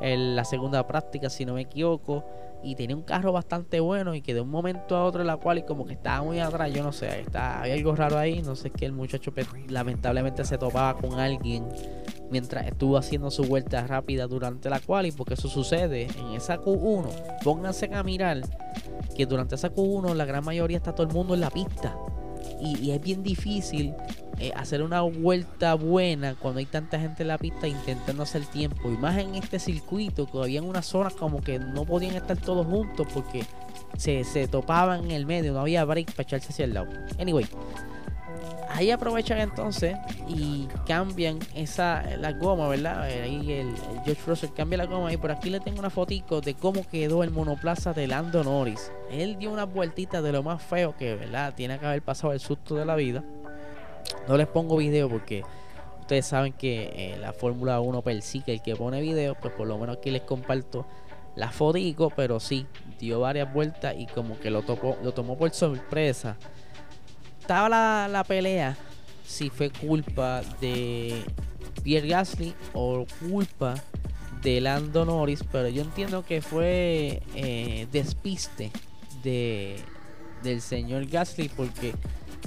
[0.00, 2.24] en la segunda práctica, si no me equivoco
[2.62, 5.58] y tenía un carro bastante bueno y que de un momento a otro la cual
[5.58, 8.56] y como que estaba muy atrás, yo no sé, está, había algo raro ahí, no
[8.56, 11.68] sé, que el muchacho pues, lamentablemente se topaba con alguien
[12.30, 16.58] mientras estuvo haciendo su vuelta rápida durante la cual y porque eso sucede en esa
[16.58, 18.40] Q1, pónganse a mirar
[19.16, 21.96] que durante esa Q1 la gran mayoría está todo el mundo en la pista
[22.60, 23.94] y, es bien difícil
[24.38, 28.90] eh, hacer una vuelta buena cuando hay tanta gente en la pista intentando hacer tiempo.
[28.90, 32.66] Y más en este circuito, que había unas zonas como que no podían estar todos
[32.66, 33.44] juntos porque
[33.96, 36.88] se, se topaban en el medio, no había break para echarse hacia el lado.
[37.18, 37.46] Anyway,
[38.76, 39.96] ahí aprovechan entonces
[40.28, 43.02] y cambian esa la goma, ¿verdad?
[43.02, 46.54] Ahí el, George Russell cambia la goma y por aquí le tengo una fotico de
[46.54, 48.92] cómo quedó el monoplaza de Lando Norris.
[49.10, 51.54] Él dio una vueltita de lo más feo que, ¿verdad?
[51.54, 53.24] Tiene que haber pasado el susto de la vida.
[54.28, 55.42] No les pongo video porque
[56.00, 59.78] ustedes saben que eh, la Fórmula 1 persigue el que pone video, pues por lo
[59.78, 60.86] menos aquí les comparto
[61.36, 62.66] la fotico, pero sí,
[62.98, 64.64] dio varias vueltas y como que lo,
[65.02, 66.36] lo tomó por sorpresa.
[67.40, 68.76] Estaba la, pelea
[69.24, 71.22] si fue culpa de
[71.84, 73.74] Pierre Gasly o culpa
[74.42, 78.72] de Lando Norris, pero yo entiendo que fue eh, despiste
[79.22, 79.76] de,
[80.42, 81.94] del señor Gasly porque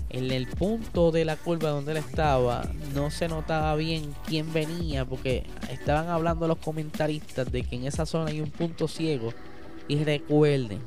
[0.09, 5.05] en el punto de la curva donde él estaba no se notaba bien quién venía
[5.05, 9.31] porque estaban hablando los comentaristas de que en esa zona hay un punto ciego
[9.87, 10.79] y recuerden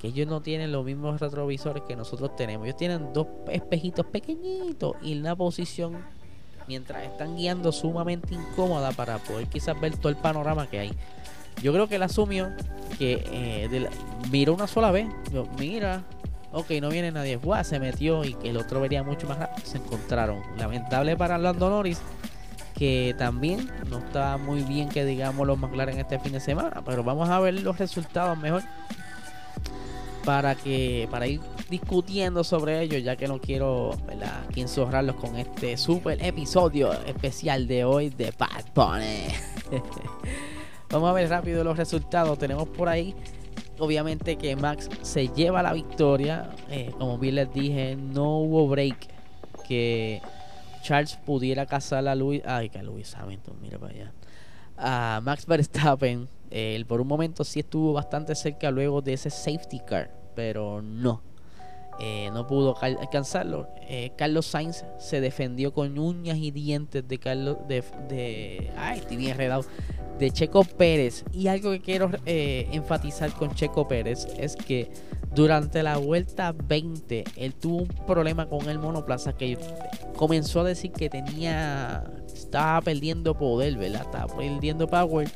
[0.00, 2.66] que ellos no tienen los mismos retrovisores que nosotros tenemos.
[2.66, 5.96] Ellos tienen dos espejitos pequeñitos y una posición
[6.66, 10.92] mientras están guiando sumamente incómoda para poder quizás ver todo el panorama que hay.
[11.62, 12.50] Yo creo que él asumió
[12.98, 13.88] que eh,
[14.30, 15.06] miró una sola vez,
[15.58, 16.02] mira,
[16.52, 19.66] ok, no viene nadie, se metió y que el otro vería mucho más rápido.
[19.66, 20.42] Se encontraron.
[20.56, 22.00] Lamentable para Lando Norris,
[22.76, 27.02] que también no está muy bien que digamos los McLaren este fin de semana, pero
[27.02, 28.62] vamos a ver los resultados mejor
[30.24, 34.44] para que para ir discutiendo sobre ello ya que no quiero ¿verdad?
[35.20, 39.26] con este super episodio especial de hoy de Bad Bunny
[40.90, 43.14] vamos a ver rápido los resultados tenemos por ahí
[43.78, 49.08] obviamente que Max se lleva la victoria eh, como bien les dije no hubo break
[49.66, 50.20] que
[50.82, 54.12] Charles pudiera cazar a Luis ay que Luis Hamilton mira para allá
[54.76, 59.80] a Max Verstappen él por un momento sí estuvo bastante cerca luego de ese safety
[59.80, 61.22] car, pero no.
[61.98, 63.68] Eh, no pudo alcanzarlo.
[63.88, 69.36] Eh, Carlos Sainz se defendió con uñas y dientes de Carlos de, ay, estoy bien
[70.18, 71.24] de Checo Pérez.
[71.32, 74.90] Y algo que quiero eh, enfatizar con Checo Pérez es que
[75.34, 79.56] durante la vuelta 20 él tuvo un problema con el monoplaza que
[80.16, 84.02] comenzó a decir que tenía estaba perdiendo poder, ¿verdad?
[84.02, 85.30] Estaba perdiendo power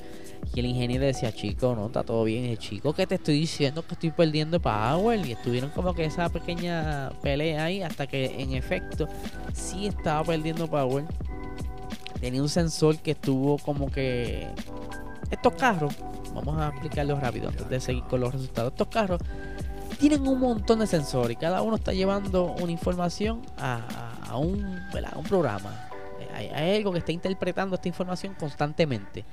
[0.54, 2.44] y el ingeniero decía, chico, no, está todo bien.
[2.44, 5.26] el chico, que te estoy diciendo que estoy perdiendo power.
[5.26, 9.08] Y estuvieron como que esa pequeña pelea ahí hasta que en efecto
[9.52, 11.04] sí estaba perdiendo power.
[12.20, 14.48] Tenía un sensor que estuvo como que...
[15.30, 15.94] Estos carros,
[16.34, 18.72] vamos a explicarlo rápido antes de seguir con los resultados.
[18.72, 19.20] Estos carros
[19.98, 24.80] tienen un montón de sensores y cada uno está llevando una información a, un,
[25.16, 25.88] un programa.
[26.32, 29.24] hay algo que está interpretando esta información constantemente.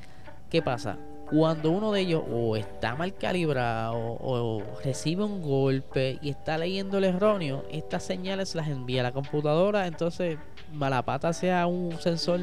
[0.54, 0.98] ¿Qué pasa?
[1.32, 7.00] Cuando uno de ellos o está mal calibrado o, recibe un golpe y está leyendo
[7.00, 9.88] el erróneo, estas señales las envía a la computadora.
[9.88, 10.38] Entonces,
[10.72, 12.42] malapata sea un sensor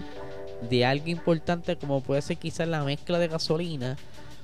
[0.69, 3.97] de algo importante como puede ser quizás la mezcla de gasolina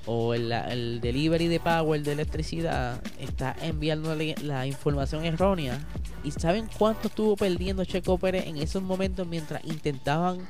[0.07, 5.81] o el, delivery de power de electricidad está enviando la información errónea.
[6.23, 10.47] ¿Y saben cuánto estuvo perdiendo Checo Pérez en esos momentos mientras intentaban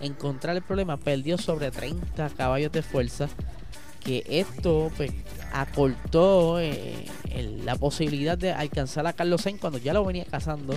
[0.00, 3.28] encontrar el problema, perdió sobre 30 caballos de fuerza.
[4.04, 5.10] Que esto pues,
[5.52, 7.06] acortó eh,
[7.64, 10.74] la posibilidad de alcanzar a Carlos Sainz cuando ya lo venía cazando.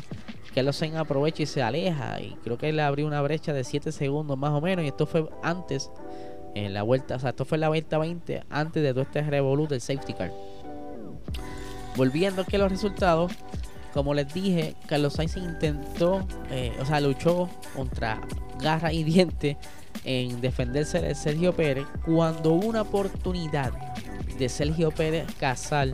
[0.53, 2.19] Carlos Sainz aprovecha y se aleja.
[2.21, 4.83] Y creo que le abrió una brecha de 7 segundos más o menos.
[4.85, 5.89] Y esto fue antes,
[6.55, 9.69] en la vuelta, o sea, esto fue la vuelta 20, antes de todo este revolut
[9.69, 10.31] del safety car.
[11.95, 13.31] Volviendo aquí a los resultados,
[13.93, 18.21] como les dije, Carlos Sainz intentó, eh, o sea, luchó contra
[18.61, 19.57] garra y diente
[20.05, 23.71] en defenderse de Sergio Pérez cuando una oportunidad
[24.37, 25.93] de Sergio Pérez cazar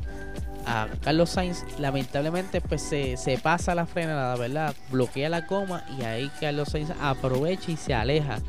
[0.67, 6.03] a Carlos Sainz lamentablemente pues se, se pasa la frenada verdad bloquea la coma y
[6.03, 8.39] ahí Carlos Sainz aprovecha y se aleja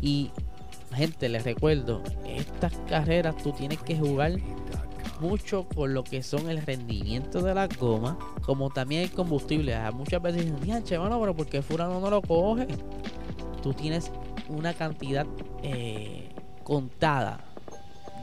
[0.00, 0.30] y
[0.94, 4.32] gente les recuerdo estas carreras tú tienes que jugar
[5.20, 9.76] mucho con lo que son el rendimiento de la goma, como también el combustible.
[9.92, 12.66] Muchas veces dicen, che, bueno, pero porque Furano no lo coge?
[13.60, 14.10] tú tienes
[14.48, 15.26] una cantidad
[15.62, 16.30] eh,
[16.64, 17.40] contada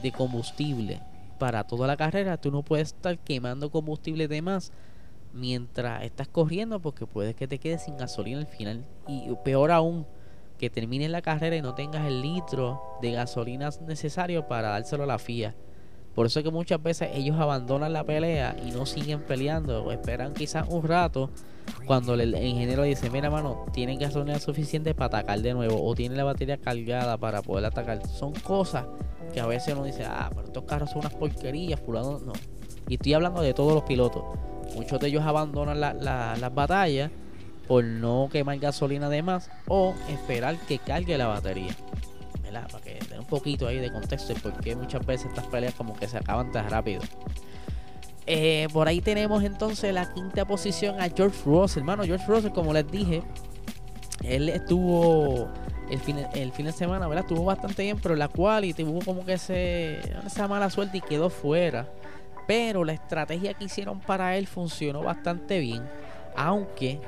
[0.01, 0.99] de combustible
[1.37, 4.71] para toda la carrera, tú no puedes estar quemando combustible de más
[5.33, 8.85] mientras estás corriendo porque puedes que te quedes sin gasolina al final.
[9.07, 10.05] Y peor aún,
[10.57, 15.07] que termines la carrera y no tengas el litro de gasolina necesario para dárselo a
[15.07, 15.55] la FIA.
[16.17, 19.91] Por eso es que muchas veces ellos abandonan la pelea y no siguen peleando o
[19.91, 21.29] esperan quizás un rato
[21.85, 26.15] cuando el ingeniero dice, mira mano, tienen gasolina suficiente para atacar de nuevo o tiene
[26.15, 28.03] la batería cargada para poder atacar.
[28.07, 28.87] Son cosas
[29.31, 32.33] que a veces uno dice, ah, pero estos carros son unas porquerías, fulano, no.
[32.87, 34.23] Y estoy hablando de todos los pilotos.
[34.73, 37.11] Muchos de ellos abandonan las batallas
[37.67, 41.75] por no quemar gasolina de más o esperar que cargue la batería.
[42.65, 45.73] Para que den un poquito ahí de contexto y por qué muchas veces estas peleas
[45.75, 47.01] como que se acaban tan rápido.
[48.25, 51.79] Eh, por ahí tenemos entonces la quinta posición a George Russell.
[51.79, 53.23] Hermano, George Russell, como les dije,
[54.23, 55.47] él estuvo
[55.89, 57.25] el fin, el fin de semana, ¿verdad?
[57.25, 61.29] Estuvo bastante bien, pero la cual y tuvo como que esa mala suerte y quedó
[61.29, 61.87] fuera.
[62.47, 65.83] Pero la estrategia que hicieron para él funcionó bastante bien.
[66.35, 66.99] Aunque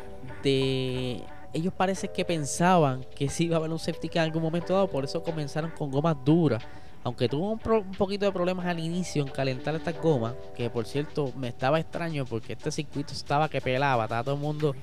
[0.44, 4.74] de ellos parece que pensaban que sí iba a haber un car en algún momento
[4.74, 6.64] dado, por eso comenzaron con gomas duras.
[7.04, 10.86] Aunque tuvo un, un, poquito de problemas al inicio en calentar estas gomas, que por
[10.86, 14.76] cierto me estaba extraño porque este circuito estaba que pelaba, estaba todo el mundo,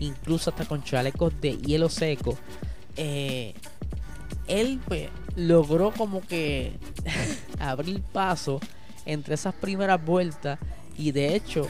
[0.00, 2.36] incluso hasta con chalecos de hielo seco.
[2.96, 3.54] Eh,
[4.48, 6.72] él pues, logró como que
[7.60, 8.60] abrir paso
[9.04, 10.58] entre esas primeras vueltas
[10.96, 11.68] y de hecho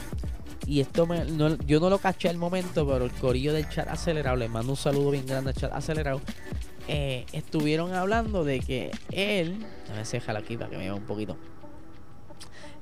[0.69, 1.25] y esto me,
[1.65, 4.77] yo no lo caché al momento, pero el corillo del chat acelerado, le mando un
[4.77, 6.21] saludo bien grande al chat acelerado.
[6.87, 11.05] Eh, estuvieron hablando de que él, a ver si aquí para que me vea un
[11.05, 11.37] poquito.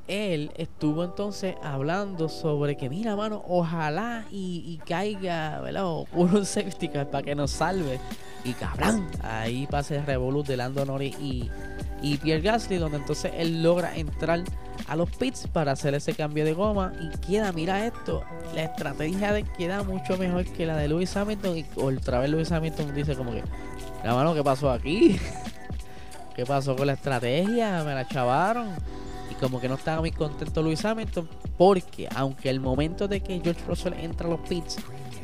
[0.05, 5.85] Él estuvo entonces hablando sobre que, mira, mano, ojalá y, caiga, ¿verdad?
[5.85, 8.01] O un safety para que nos salve.
[8.43, 11.49] Y cabrón, ahí pasa el revolut de Lando Norris y,
[12.01, 14.43] y Pierre Gasly, donde entonces él logra entrar
[14.87, 19.33] a los pits para hacer ese cambio de goma y queda, mira esto, la estrategia
[19.33, 23.15] de queda mucho mejor que la de Lewis Hamilton y otra vez Lewis Hamilton dice
[23.15, 23.43] como que,
[24.03, 25.19] la mano, ¿qué pasó aquí?
[26.35, 27.83] ¿Qué pasó con la estrategia?
[27.83, 28.69] Me la chavaron.
[29.31, 33.41] Y como que no estaba muy contento Lewis Hamilton porque aunque el momento de que
[33.43, 34.77] George Russell entra a los pits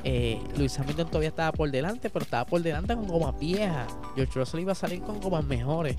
[0.03, 3.87] eh, Luis Hamilton todavía estaba por delante, pero estaba por delante con gomas viejas.
[4.15, 5.95] George Russell iba a salir con gomas mejores.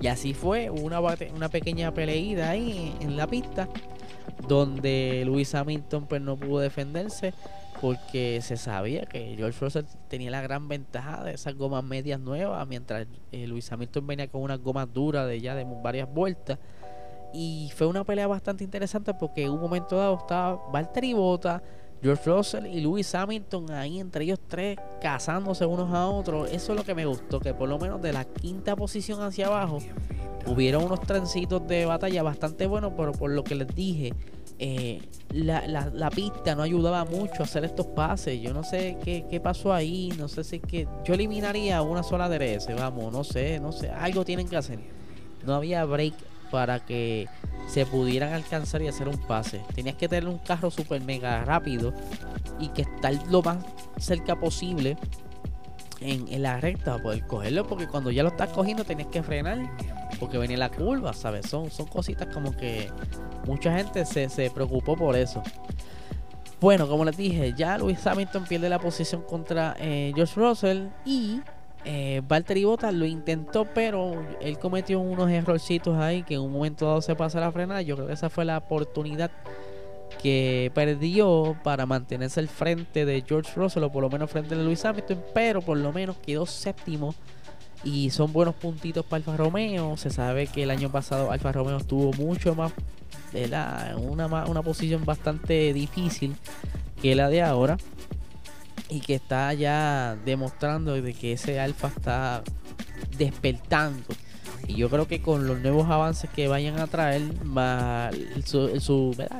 [0.00, 3.68] Y así fue, una, una pequeña peleida ahí en la pista,
[4.46, 7.34] donde Luis Hamilton pues no pudo defenderse
[7.80, 12.66] porque se sabía que George Russell tenía la gran ventaja de esas gomas medias nuevas,
[12.66, 16.58] mientras eh, Luis Hamilton venía con unas gomas duras de ya de varias vueltas.
[17.32, 21.62] Y fue una pelea bastante interesante porque en un momento dado estaba Valtteri Bota
[22.02, 26.50] George Russell y Lewis Hamilton ahí entre ellos tres cazándose unos a otros.
[26.50, 29.46] Eso es lo que me gustó, que por lo menos de la quinta posición hacia
[29.46, 29.78] abajo
[30.46, 34.12] hubieron unos trencitos de batalla bastante buenos, pero por lo que les dije,
[34.58, 38.40] eh, la, pista no ayudaba mucho a hacer estos pases.
[38.40, 42.02] Yo no sé qué, qué pasó ahí, no sé si es que yo eliminaría una
[42.02, 44.78] sola DRS, vamos, no sé, no sé, algo tienen que hacer.
[45.44, 46.14] No había break
[46.50, 47.28] para que
[47.68, 49.62] se pudieran alcanzar y hacer un pase.
[49.74, 51.92] Tenías que tener un carro super mega rápido
[52.58, 53.58] y que estar lo más
[53.98, 54.96] cerca posible
[56.00, 57.66] en, la recta para poder cogerlo.
[57.66, 59.58] Porque cuando ya lo estás cogiendo tenías que frenar
[60.18, 61.46] porque venía la curva, ¿sabes?
[61.46, 62.90] Son, son cositas como que
[63.46, 65.42] mucha gente se, se preocupó por eso.
[66.60, 71.40] Bueno, como les dije, ya Luis Hamilton pierde la posición contra eh, George Russell y
[71.84, 76.86] eh, Valtteri Bottas lo intentó, pero él cometió unos errorcitos ahí que en un momento
[76.86, 77.82] dado se pasa la frenada.
[77.82, 79.30] Yo creo que esa fue la oportunidad
[80.22, 84.64] que perdió para mantenerse al frente de George Russell o por lo menos frente de
[84.64, 87.14] Luis Hamilton, pero por lo menos quedó séptimo
[87.84, 89.96] y son buenos puntitos para Alfa Romeo.
[89.96, 92.72] Se sabe que el año pasado Alfa Romeo estuvo mucho más
[93.32, 96.34] de la, una, una posición bastante difícil
[97.00, 97.76] que la de ahora
[98.88, 102.42] y que está ya demostrando de que ese alfa está
[103.16, 104.06] despertando.
[104.66, 107.22] Y yo creo que con los nuevos avances que vayan a traer,
[107.56, 108.44] va el,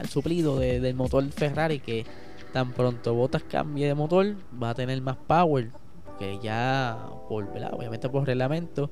[0.08, 2.06] suplido del motor Ferrari, que
[2.52, 5.70] tan pronto Botas cambie de motor, va a tener más power.
[6.18, 8.90] Que ya, por, obviamente por reglamento,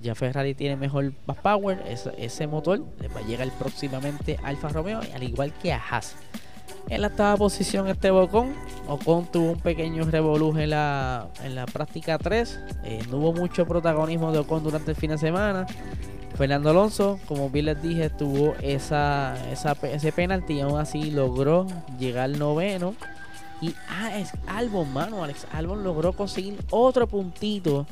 [0.00, 1.82] ya Ferrari tiene mejor más power.
[1.88, 5.76] Ese, ese motor le va a llegar próximamente a Alfa Romeo, al igual que a
[5.78, 6.16] Haas.
[6.88, 8.54] En la octava posición este Bocón.
[8.86, 12.60] Ocon tuvo un pequeño revolú en la, en la práctica 3.
[12.84, 15.66] Eh, no hubo mucho protagonismo de Ocon durante el fin de semana.
[16.36, 21.66] Fernando Alonso, como bien les dije, tuvo esa, ese penalti y aún así logró
[21.98, 22.94] llegar noveno.
[23.60, 27.86] Y ah, es Albon, mano, Alex Albon logró conseguir otro puntito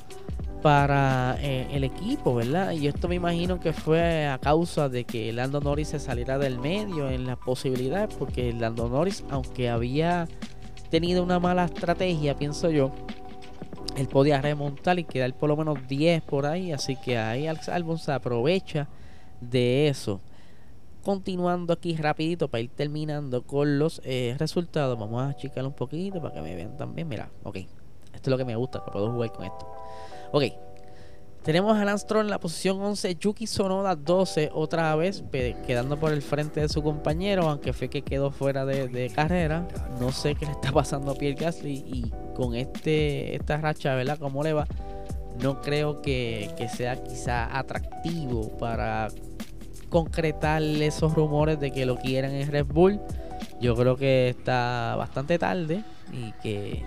[0.62, 2.72] para eh, el equipo, ¿verdad?
[2.72, 6.58] Y esto me imagino que fue a causa de que Lando Norris se saliera del
[6.58, 10.28] medio en las posibilidades, porque Lando Norris, aunque había
[10.90, 12.90] tenido una mala estrategia, pienso yo,
[13.96, 17.68] él podía remontar y quedar por lo menos 10 por ahí, así que ahí Alex
[17.68, 18.88] Albon se aprovecha
[19.40, 20.20] de eso.
[21.06, 26.20] Continuando aquí rapidito para ir terminando con los eh, resultados, vamos a achicar un poquito
[26.20, 27.06] para que me vean también.
[27.06, 27.68] Mira, ok, esto
[28.12, 29.72] es lo que me gusta, que puedo jugar con esto.
[30.32, 30.42] Ok.
[31.44, 35.22] Tenemos a Lance en la posición 11, Yuki Sonoda 12, otra vez
[35.64, 39.68] quedando por el frente de su compañero, aunque fue que quedó fuera de, carrera.
[40.00, 44.18] No sé qué le está pasando a Pierre Gasly y con este esta racha, ¿verdad?
[44.18, 44.66] ¿Cómo le va?
[45.40, 49.06] No creo que sea quizá atractivo para
[49.88, 53.00] concretar esos rumores de que lo quieran en Red Bull.
[53.60, 55.82] Yo creo que está bastante tarde
[56.12, 56.82] y que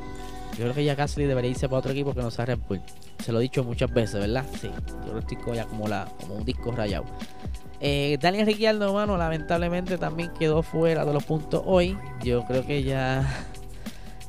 [0.58, 2.82] yo creo que ya Gasly debería irse para otro equipo que no sea Red Bull.
[3.24, 4.46] Se lo he dicho muchas veces, ¿verdad?
[4.60, 4.70] Sí,
[5.06, 7.06] yo lo estoy ya como, la, como un disco rayado.
[7.82, 11.98] Eh, Daniel Ricciardo, mano, lamentablemente también quedó fuera de los puntos hoy.
[12.24, 13.26] Yo creo que ya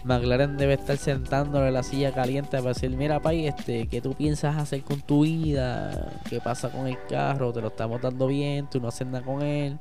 [0.05, 4.57] McLaren debe estar sentándole la silla caliente para decir, mira, Pai, este, ¿qué tú piensas
[4.57, 6.11] hacer con tu vida?
[6.29, 7.53] ¿Qué pasa con el carro?
[7.53, 9.79] Te lo estamos dando bien, tú no haces nada con él.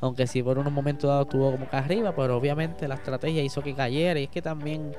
[0.00, 3.62] Aunque sí por unos momentos dados estuvo como acá arriba, pero obviamente la estrategia hizo
[3.62, 4.18] que cayera.
[4.20, 4.94] Y es que también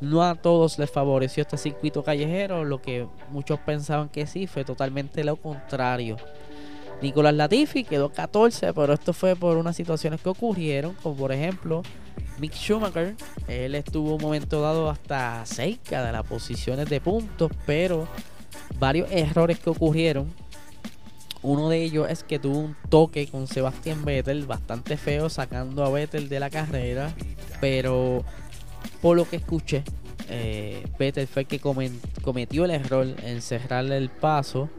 [0.00, 4.64] no a todos les favoreció este circuito callejero, lo que muchos pensaban que sí, fue
[4.64, 6.16] totalmente lo contrario.
[7.00, 11.82] Nicolás Latifi quedó 14, pero esto fue por unas situaciones que ocurrieron, como por ejemplo
[12.38, 13.14] Mick Schumacher,
[13.48, 18.08] él estuvo un momento dado hasta cerca de las posiciones de puntos, pero
[18.78, 20.32] varios errores que ocurrieron.
[21.42, 25.90] Uno de ellos es que tuvo un toque con Sebastián Vettel bastante feo, sacando a
[25.90, 27.14] Vettel de la carrera,
[27.60, 28.24] pero
[29.02, 29.84] por lo que escuché,
[30.30, 34.70] eh, Vettel fue el que cometió el error en cerrarle el paso.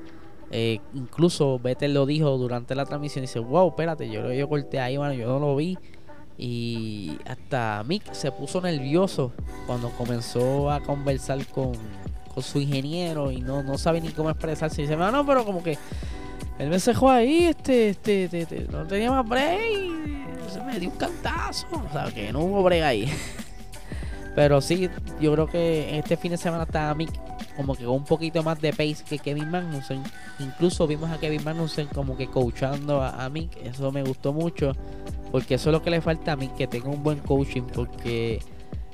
[0.52, 3.22] Eh, incluso Vettel lo dijo durante la transmisión.
[3.24, 5.78] Dice, wow, espérate, yo, yo corté ahí, mano, yo no lo vi.
[6.38, 9.32] Y hasta Mick se puso nervioso
[9.68, 11.74] cuando comenzó a conversar con,
[12.42, 14.82] su ingeniero y no, no sabe ni cómo expresarse.
[14.82, 15.78] Y dice, no, no, pero como que
[16.60, 20.50] él me dejó ahí, este, este, este, este, no tenía más break.
[20.52, 21.68] Se me dio un cantazo.
[21.72, 23.12] O sea, que no hubo break ahí.
[24.36, 24.90] Pero sí,
[25.22, 27.12] yo creo que este fin de semana está Mick
[27.56, 30.04] como que un poquito más de pace que Kevin Magnussen.
[30.40, 33.56] Incluso vimos a Kevin Magnussen como que coachando a, Mick.
[33.64, 34.74] Eso me gustó mucho.
[35.32, 37.64] Porque eso es lo que le falta a Mick, que tenga un buen coaching.
[37.64, 38.40] Porque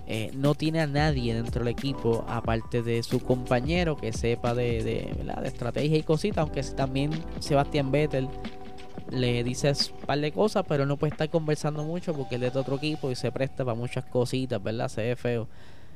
[0.07, 4.83] eh, no tiene a nadie dentro del equipo, aparte de su compañero que sepa de,
[4.83, 6.39] de, de estrategia y cositas.
[6.39, 8.27] Aunque también Sebastián Vettel
[9.11, 12.47] le dices un par de cosas, pero no puede estar conversando mucho porque es de
[12.47, 14.87] otro equipo y se presta para muchas cositas, ¿verdad?
[14.87, 15.47] Se ve feo.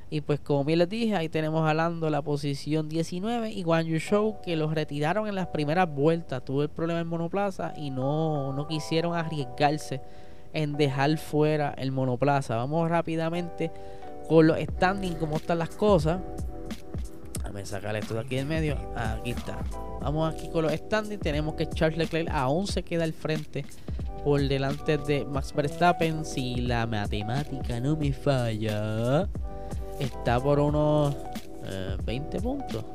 [0.09, 3.85] Y pues como bien les dije, ahí tenemos a Lando la posición 19 y Guan
[3.85, 6.45] Yu Show que los retiraron en las primeras vueltas.
[6.45, 10.01] Tuvo el problema en monoplaza y no, no quisieron arriesgarse
[10.53, 12.55] en dejar fuera el monoplaza.
[12.55, 13.71] Vamos rápidamente
[14.29, 16.19] con los standings, cómo están las cosas.
[17.37, 18.77] Déjame sacar esto de aquí en medio.
[18.95, 19.57] Aquí está.
[20.01, 21.21] Vamos aquí con los standings.
[21.21, 23.65] Tenemos que Charles Leclerc aún se queda al frente
[24.23, 26.25] por delante de Max Verstappen.
[26.25, 29.27] Si la matemática no me falla,
[29.99, 31.15] está por unos
[32.05, 32.85] 20 eh, puntos,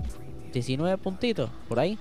[0.53, 1.99] 19 puntitos, por ahí.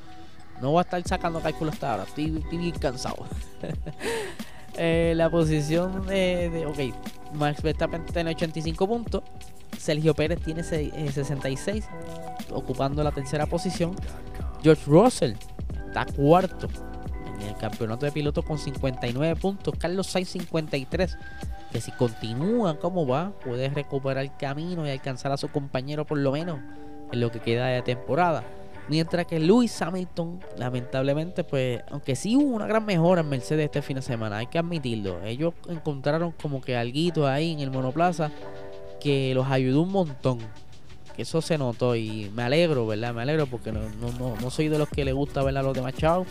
[0.61, 3.25] No voy a estar sacando cálculos hasta ahora, estoy, cansado.
[4.81, 6.95] Eh, la posición de, de, Ok,
[7.33, 9.23] Max Verstappen tiene 85 puntos.
[9.77, 11.87] Sergio Pérez tiene 66, eh,
[12.53, 13.93] ocupando la tercera posición.
[14.63, 15.33] George Russell
[15.87, 16.69] está cuarto
[17.59, 19.73] campeonato de pilotos con 59 puntos.
[19.77, 21.17] Carlos Sainz 53.
[21.71, 26.17] Que si continúa como va, puede recuperar el camino y alcanzar a su compañero por
[26.17, 26.59] lo menos
[27.11, 28.43] en lo que queda de temporada.
[28.87, 33.83] Mientras que Lewis Hamilton, lamentablemente, pues, aunque sí hubo una gran mejora en Mercedes este
[33.83, 35.23] fin de semana, hay que admitirlo.
[35.23, 38.31] Ellos encontraron como que algo ahí en el monoplaza
[38.99, 40.39] que los ayudó un montón
[41.21, 43.13] eso se notó y me alegro, ¿verdad?
[43.13, 45.73] Me alegro porque no, no, no soy de los que le gusta ver a los
[45.73, 46.27] demás chavos.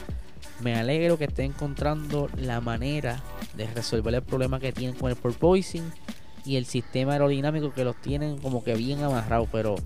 [0.60, 3.22] Me alegro que esté encontrando la manera
[3.54, 5.92] de resolver el problema que tienen con el porpoising
[6.44, 9.76] y el sistema aerodinámico que los tienen como que bien amarrados, pero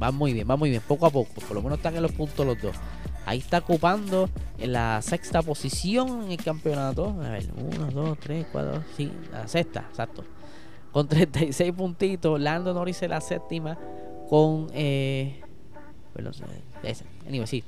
[0.00, 2.12] va muy bien, va muy bien, poco a poco, por lo menos están en los
[2.12, 2.76] puntos los dos.
[3.24, 7.16] Ahí está ocupando en la sexta posición en el campeonato.
[7.22, 10.24] A ver, 1, 2, 3, 4, sí, la sexta, exacto.
[10.90, 13.78] Con 36 puntitos, Lando Norris en la séptima
[14.28, 14.68] con.
[14.74, 15.40] Eh,
[16.14, 16.30] bueno,
[16.82, 17.04] ese.
[17.26, 17.64] Anyway, sí.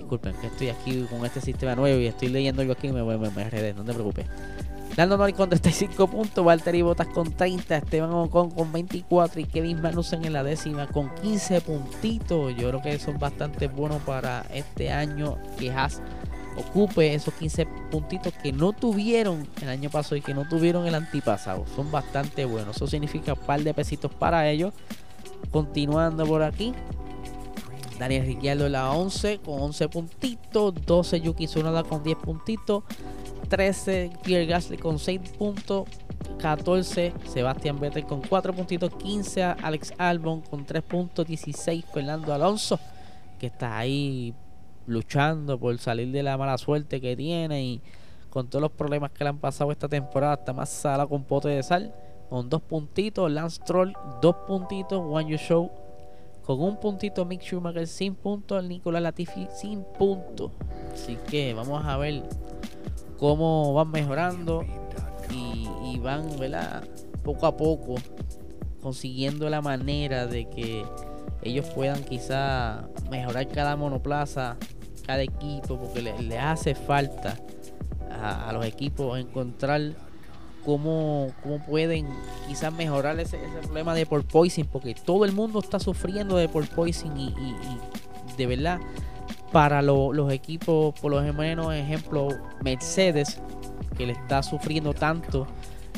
[0.00, 3.02] Disculpen que estoy aquí con este sistema nuevo y estoy leyendo algo aquí y me,
[3.02, 4.26] me, me, no te preocupes.
[4.96, 9.80] Dando Norris con 35 puntos, Valtteri Botas con 30, Esteban Ocon con 24 y Kevin
[9.80, 12.56] Magnussen en la décima con 15 puntitos.
[12.56, 16.02] Yo creo que son bastante buenos para este año que Haas
[16.56, 20.94] ocupe esos 15 puntitos que no tuvieron el año pasado y que no tuvieron el
[20.94, 21.66] antipasado.
[21.76, 22.76] Son bastante buenos.
[22.76, 24.74] Eso significa un par de pesitos para ellos.
[25.52, 26.74] Continuando por aquí.
[28.00, 30.74] Daniel Ricciardo la 11 con 11 puntitos.
[30.86, 32.82] 12 Yuki Tsunoda con 10 puntitos.
[33.50, 35.86] 13 Pierre Gasly con 6 puntos.
[36.40, 38.90] 14 Sebastián Vettel con 4 puntitos.
[38.94, 41.26] 15 Alex Albon con 3 puntos.
[41.26, 42.80] 16 Fernando Alonso
[43.38, 44.34] que está ahí
[44.86, 47.82] luchando por salir de la mala suerte que tiene y
[48.30, 51.48] con todos los problemas que le han pasado esta temporada, está más sala con pote
[51.48, 51.92] de sal.
[52.30, 53.92] Con dos puntitos, Lance Troll,
[54.22, 55.70] dos puntitos, One You Show
[56.56, 60.52] con un puntito, Mick Schumacher sin puntos, Nicolás Latifi sin puntos.
[60.92, 62.22] Así que vamos a ver
[63.18, 64.64] cómo van mejorando
[65.30, 66.82] y, van, ¿verdad?
[67.22, 67.96] Poco a poco
[68.82, 70.84] consiguiendo la manera de que
[71.42, 74.56] ellos puedan quizá mejorar cada monoplaza,
[75.06, 77.36] cada equipo, porque le, hace falta
[78.10, 79.92] a, los equipos encontrar
[80.64, 82.06] cómo, cómo pueden
[82.48, 86.66] quizás mejorar ese, problema de por poison, porque todo el mundo está sufriendo de por
[86.68, 87.34] poison y,
[88.36, 88.80] de verdad
[89.52, 92.28] para los equipos, por lo menos ejemplo
[92.62, 93.40] Mercedes,
[93.98, 95.48] que le está sufriendo tanto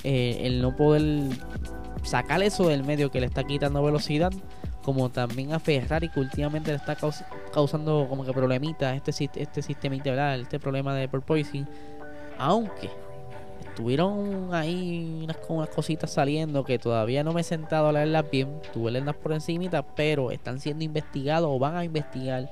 [0.04, 1.02] eh, el no poder
[2.02, 4.32] sacar eso del medio que le está quitando velocidad
[4.82, 6.96] como también a Ferrari que últimamente le está
[7.52, 10.40] causando como que problemitas este este sistemita ¿verdad?
[10.40, 11.66] este problema de porpoising
[12.38, 12.90] aunque
[13.72, 18.60] estuvieron ahí unas, unas cositas saliendo que todavía no me he sentado a leerlas bien.
[18.72, 22.50] Tuve leerlas por encimita pero están siendo investigados o van a investigar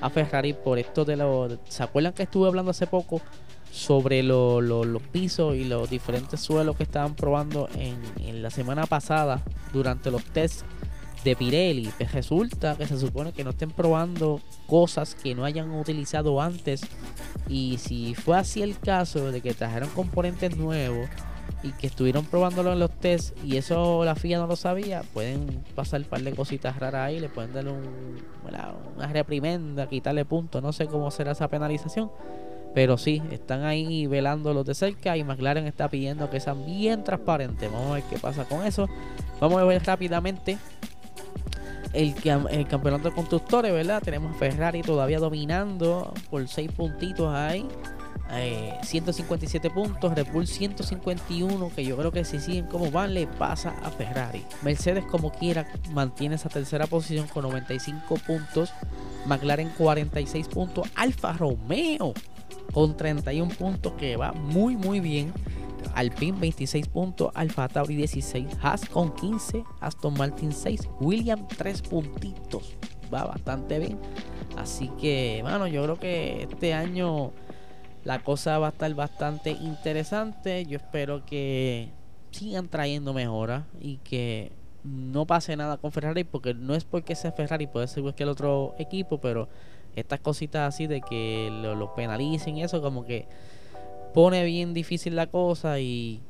[0.00, 3.20] a Ferrari por esto de los ¿se acuerdan que estuve hablando hace poco
[3.70, 9.42] sobre los pisos y los diferentes suelos que estaban probando en, en la semana pasada
[9.72, 10.64] durante los tests
[11.24, 11.90] de Pirelli.
[11.96, 16.82] Pues resulta que se supone que no estén probando cosas que no hayan utilizado antes.
[17.48, 21.08] Y si fue así el caso de que trajeron componentes nuevos
[21.62, 25.64] y que estuvieron probándolo en los tests y eso la FIA no lo sabía, pueden
[25.74, 27.82] pasar un par de cositas raras ahí, le pueden dar un,
[28.96, 32.10] una reprimenda, quitarle puntos, no sé cómo será esa penalización.
[32.74, 37.02] Pero sí, están ahí velando los de cerca y McLaren está pidiendo que sean bien
[37.02, 37.72] transparentes.
[37.72, 38.88] Vamos a ver qué pasa con eso.
[39.40, 40.58] Vamos a ver rápidamente
[41.92, 42.14] el,
[42.50, 44.02] el campeonato de constructores, ¿verdad?
[44.02, 47.66] Tenemos Ferrari todavía dominando por 6 puntitos ahí.
[48.82, 53.26] 157 eh, puntos, Red Bull 151, que yo creo que si siguen como van, le
[53.26, 54.44] pasa a Ferrari.
[54.62, 58.70] Mercedes, como quiera, mantiene esa tercera posición con 95 puntos.
[59.26, 60.88] McLaren 46 puntos.
[60.94, 62.12] Alfa Romeo
[62.72, 65.32] con 31 puntos, que va muy, muy bien.
[65.94, 72.74] Alpine 26 puntos, Alfa Tauri 16, Haas con 15, Aston Martin 6, William 3 puntitos.
[73.12, 73.98] Va bastante bien.
[74.56, 77.32] Así que, bueno, yo creo que este año
[78.04, 80.64] la cosa va a estar bastante interesante.
[80.66, 81.90] Yo espero que
[82.30, 84.52] sigan trayendo mejoras y que
[84.84, 88.74] no pase nada con Ferrari, porque no es porque sea Ferrari, puede ser cualquier otro
[88.78, 89.48] equipo, pero
[89.96, 93.26] estas cositas así de que lo penalicen y eso, como que
[94.18, 96.20] pone bien difícil la cosa y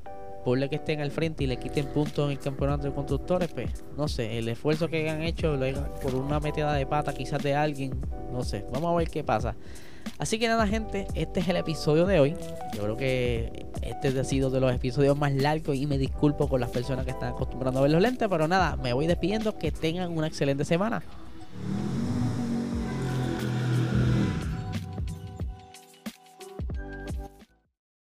[0.45, 3.82] por que estén al frente y le quiten puntos en el campeonato de constructores, pues
[3.97, 5.59] no sé, el esfuerzo que han hecho
[6.03, 7.99] por una metida de pata quizás de alguien,
[8.30, 9.57] no sé, vamos a ver qué pasa.
[10.18, 12.36] Así que nada gente, este es el episodio de hoy.
[12.74, 16.61] Yo creo que este ha sido de los episodios más largos y me disculpo con
[16.61, 19.72] las personas que están acostumbrando a ver los lentes, pero nada, me voy despidiendo, que
[19.72, 21.03] tengan una excelente semana.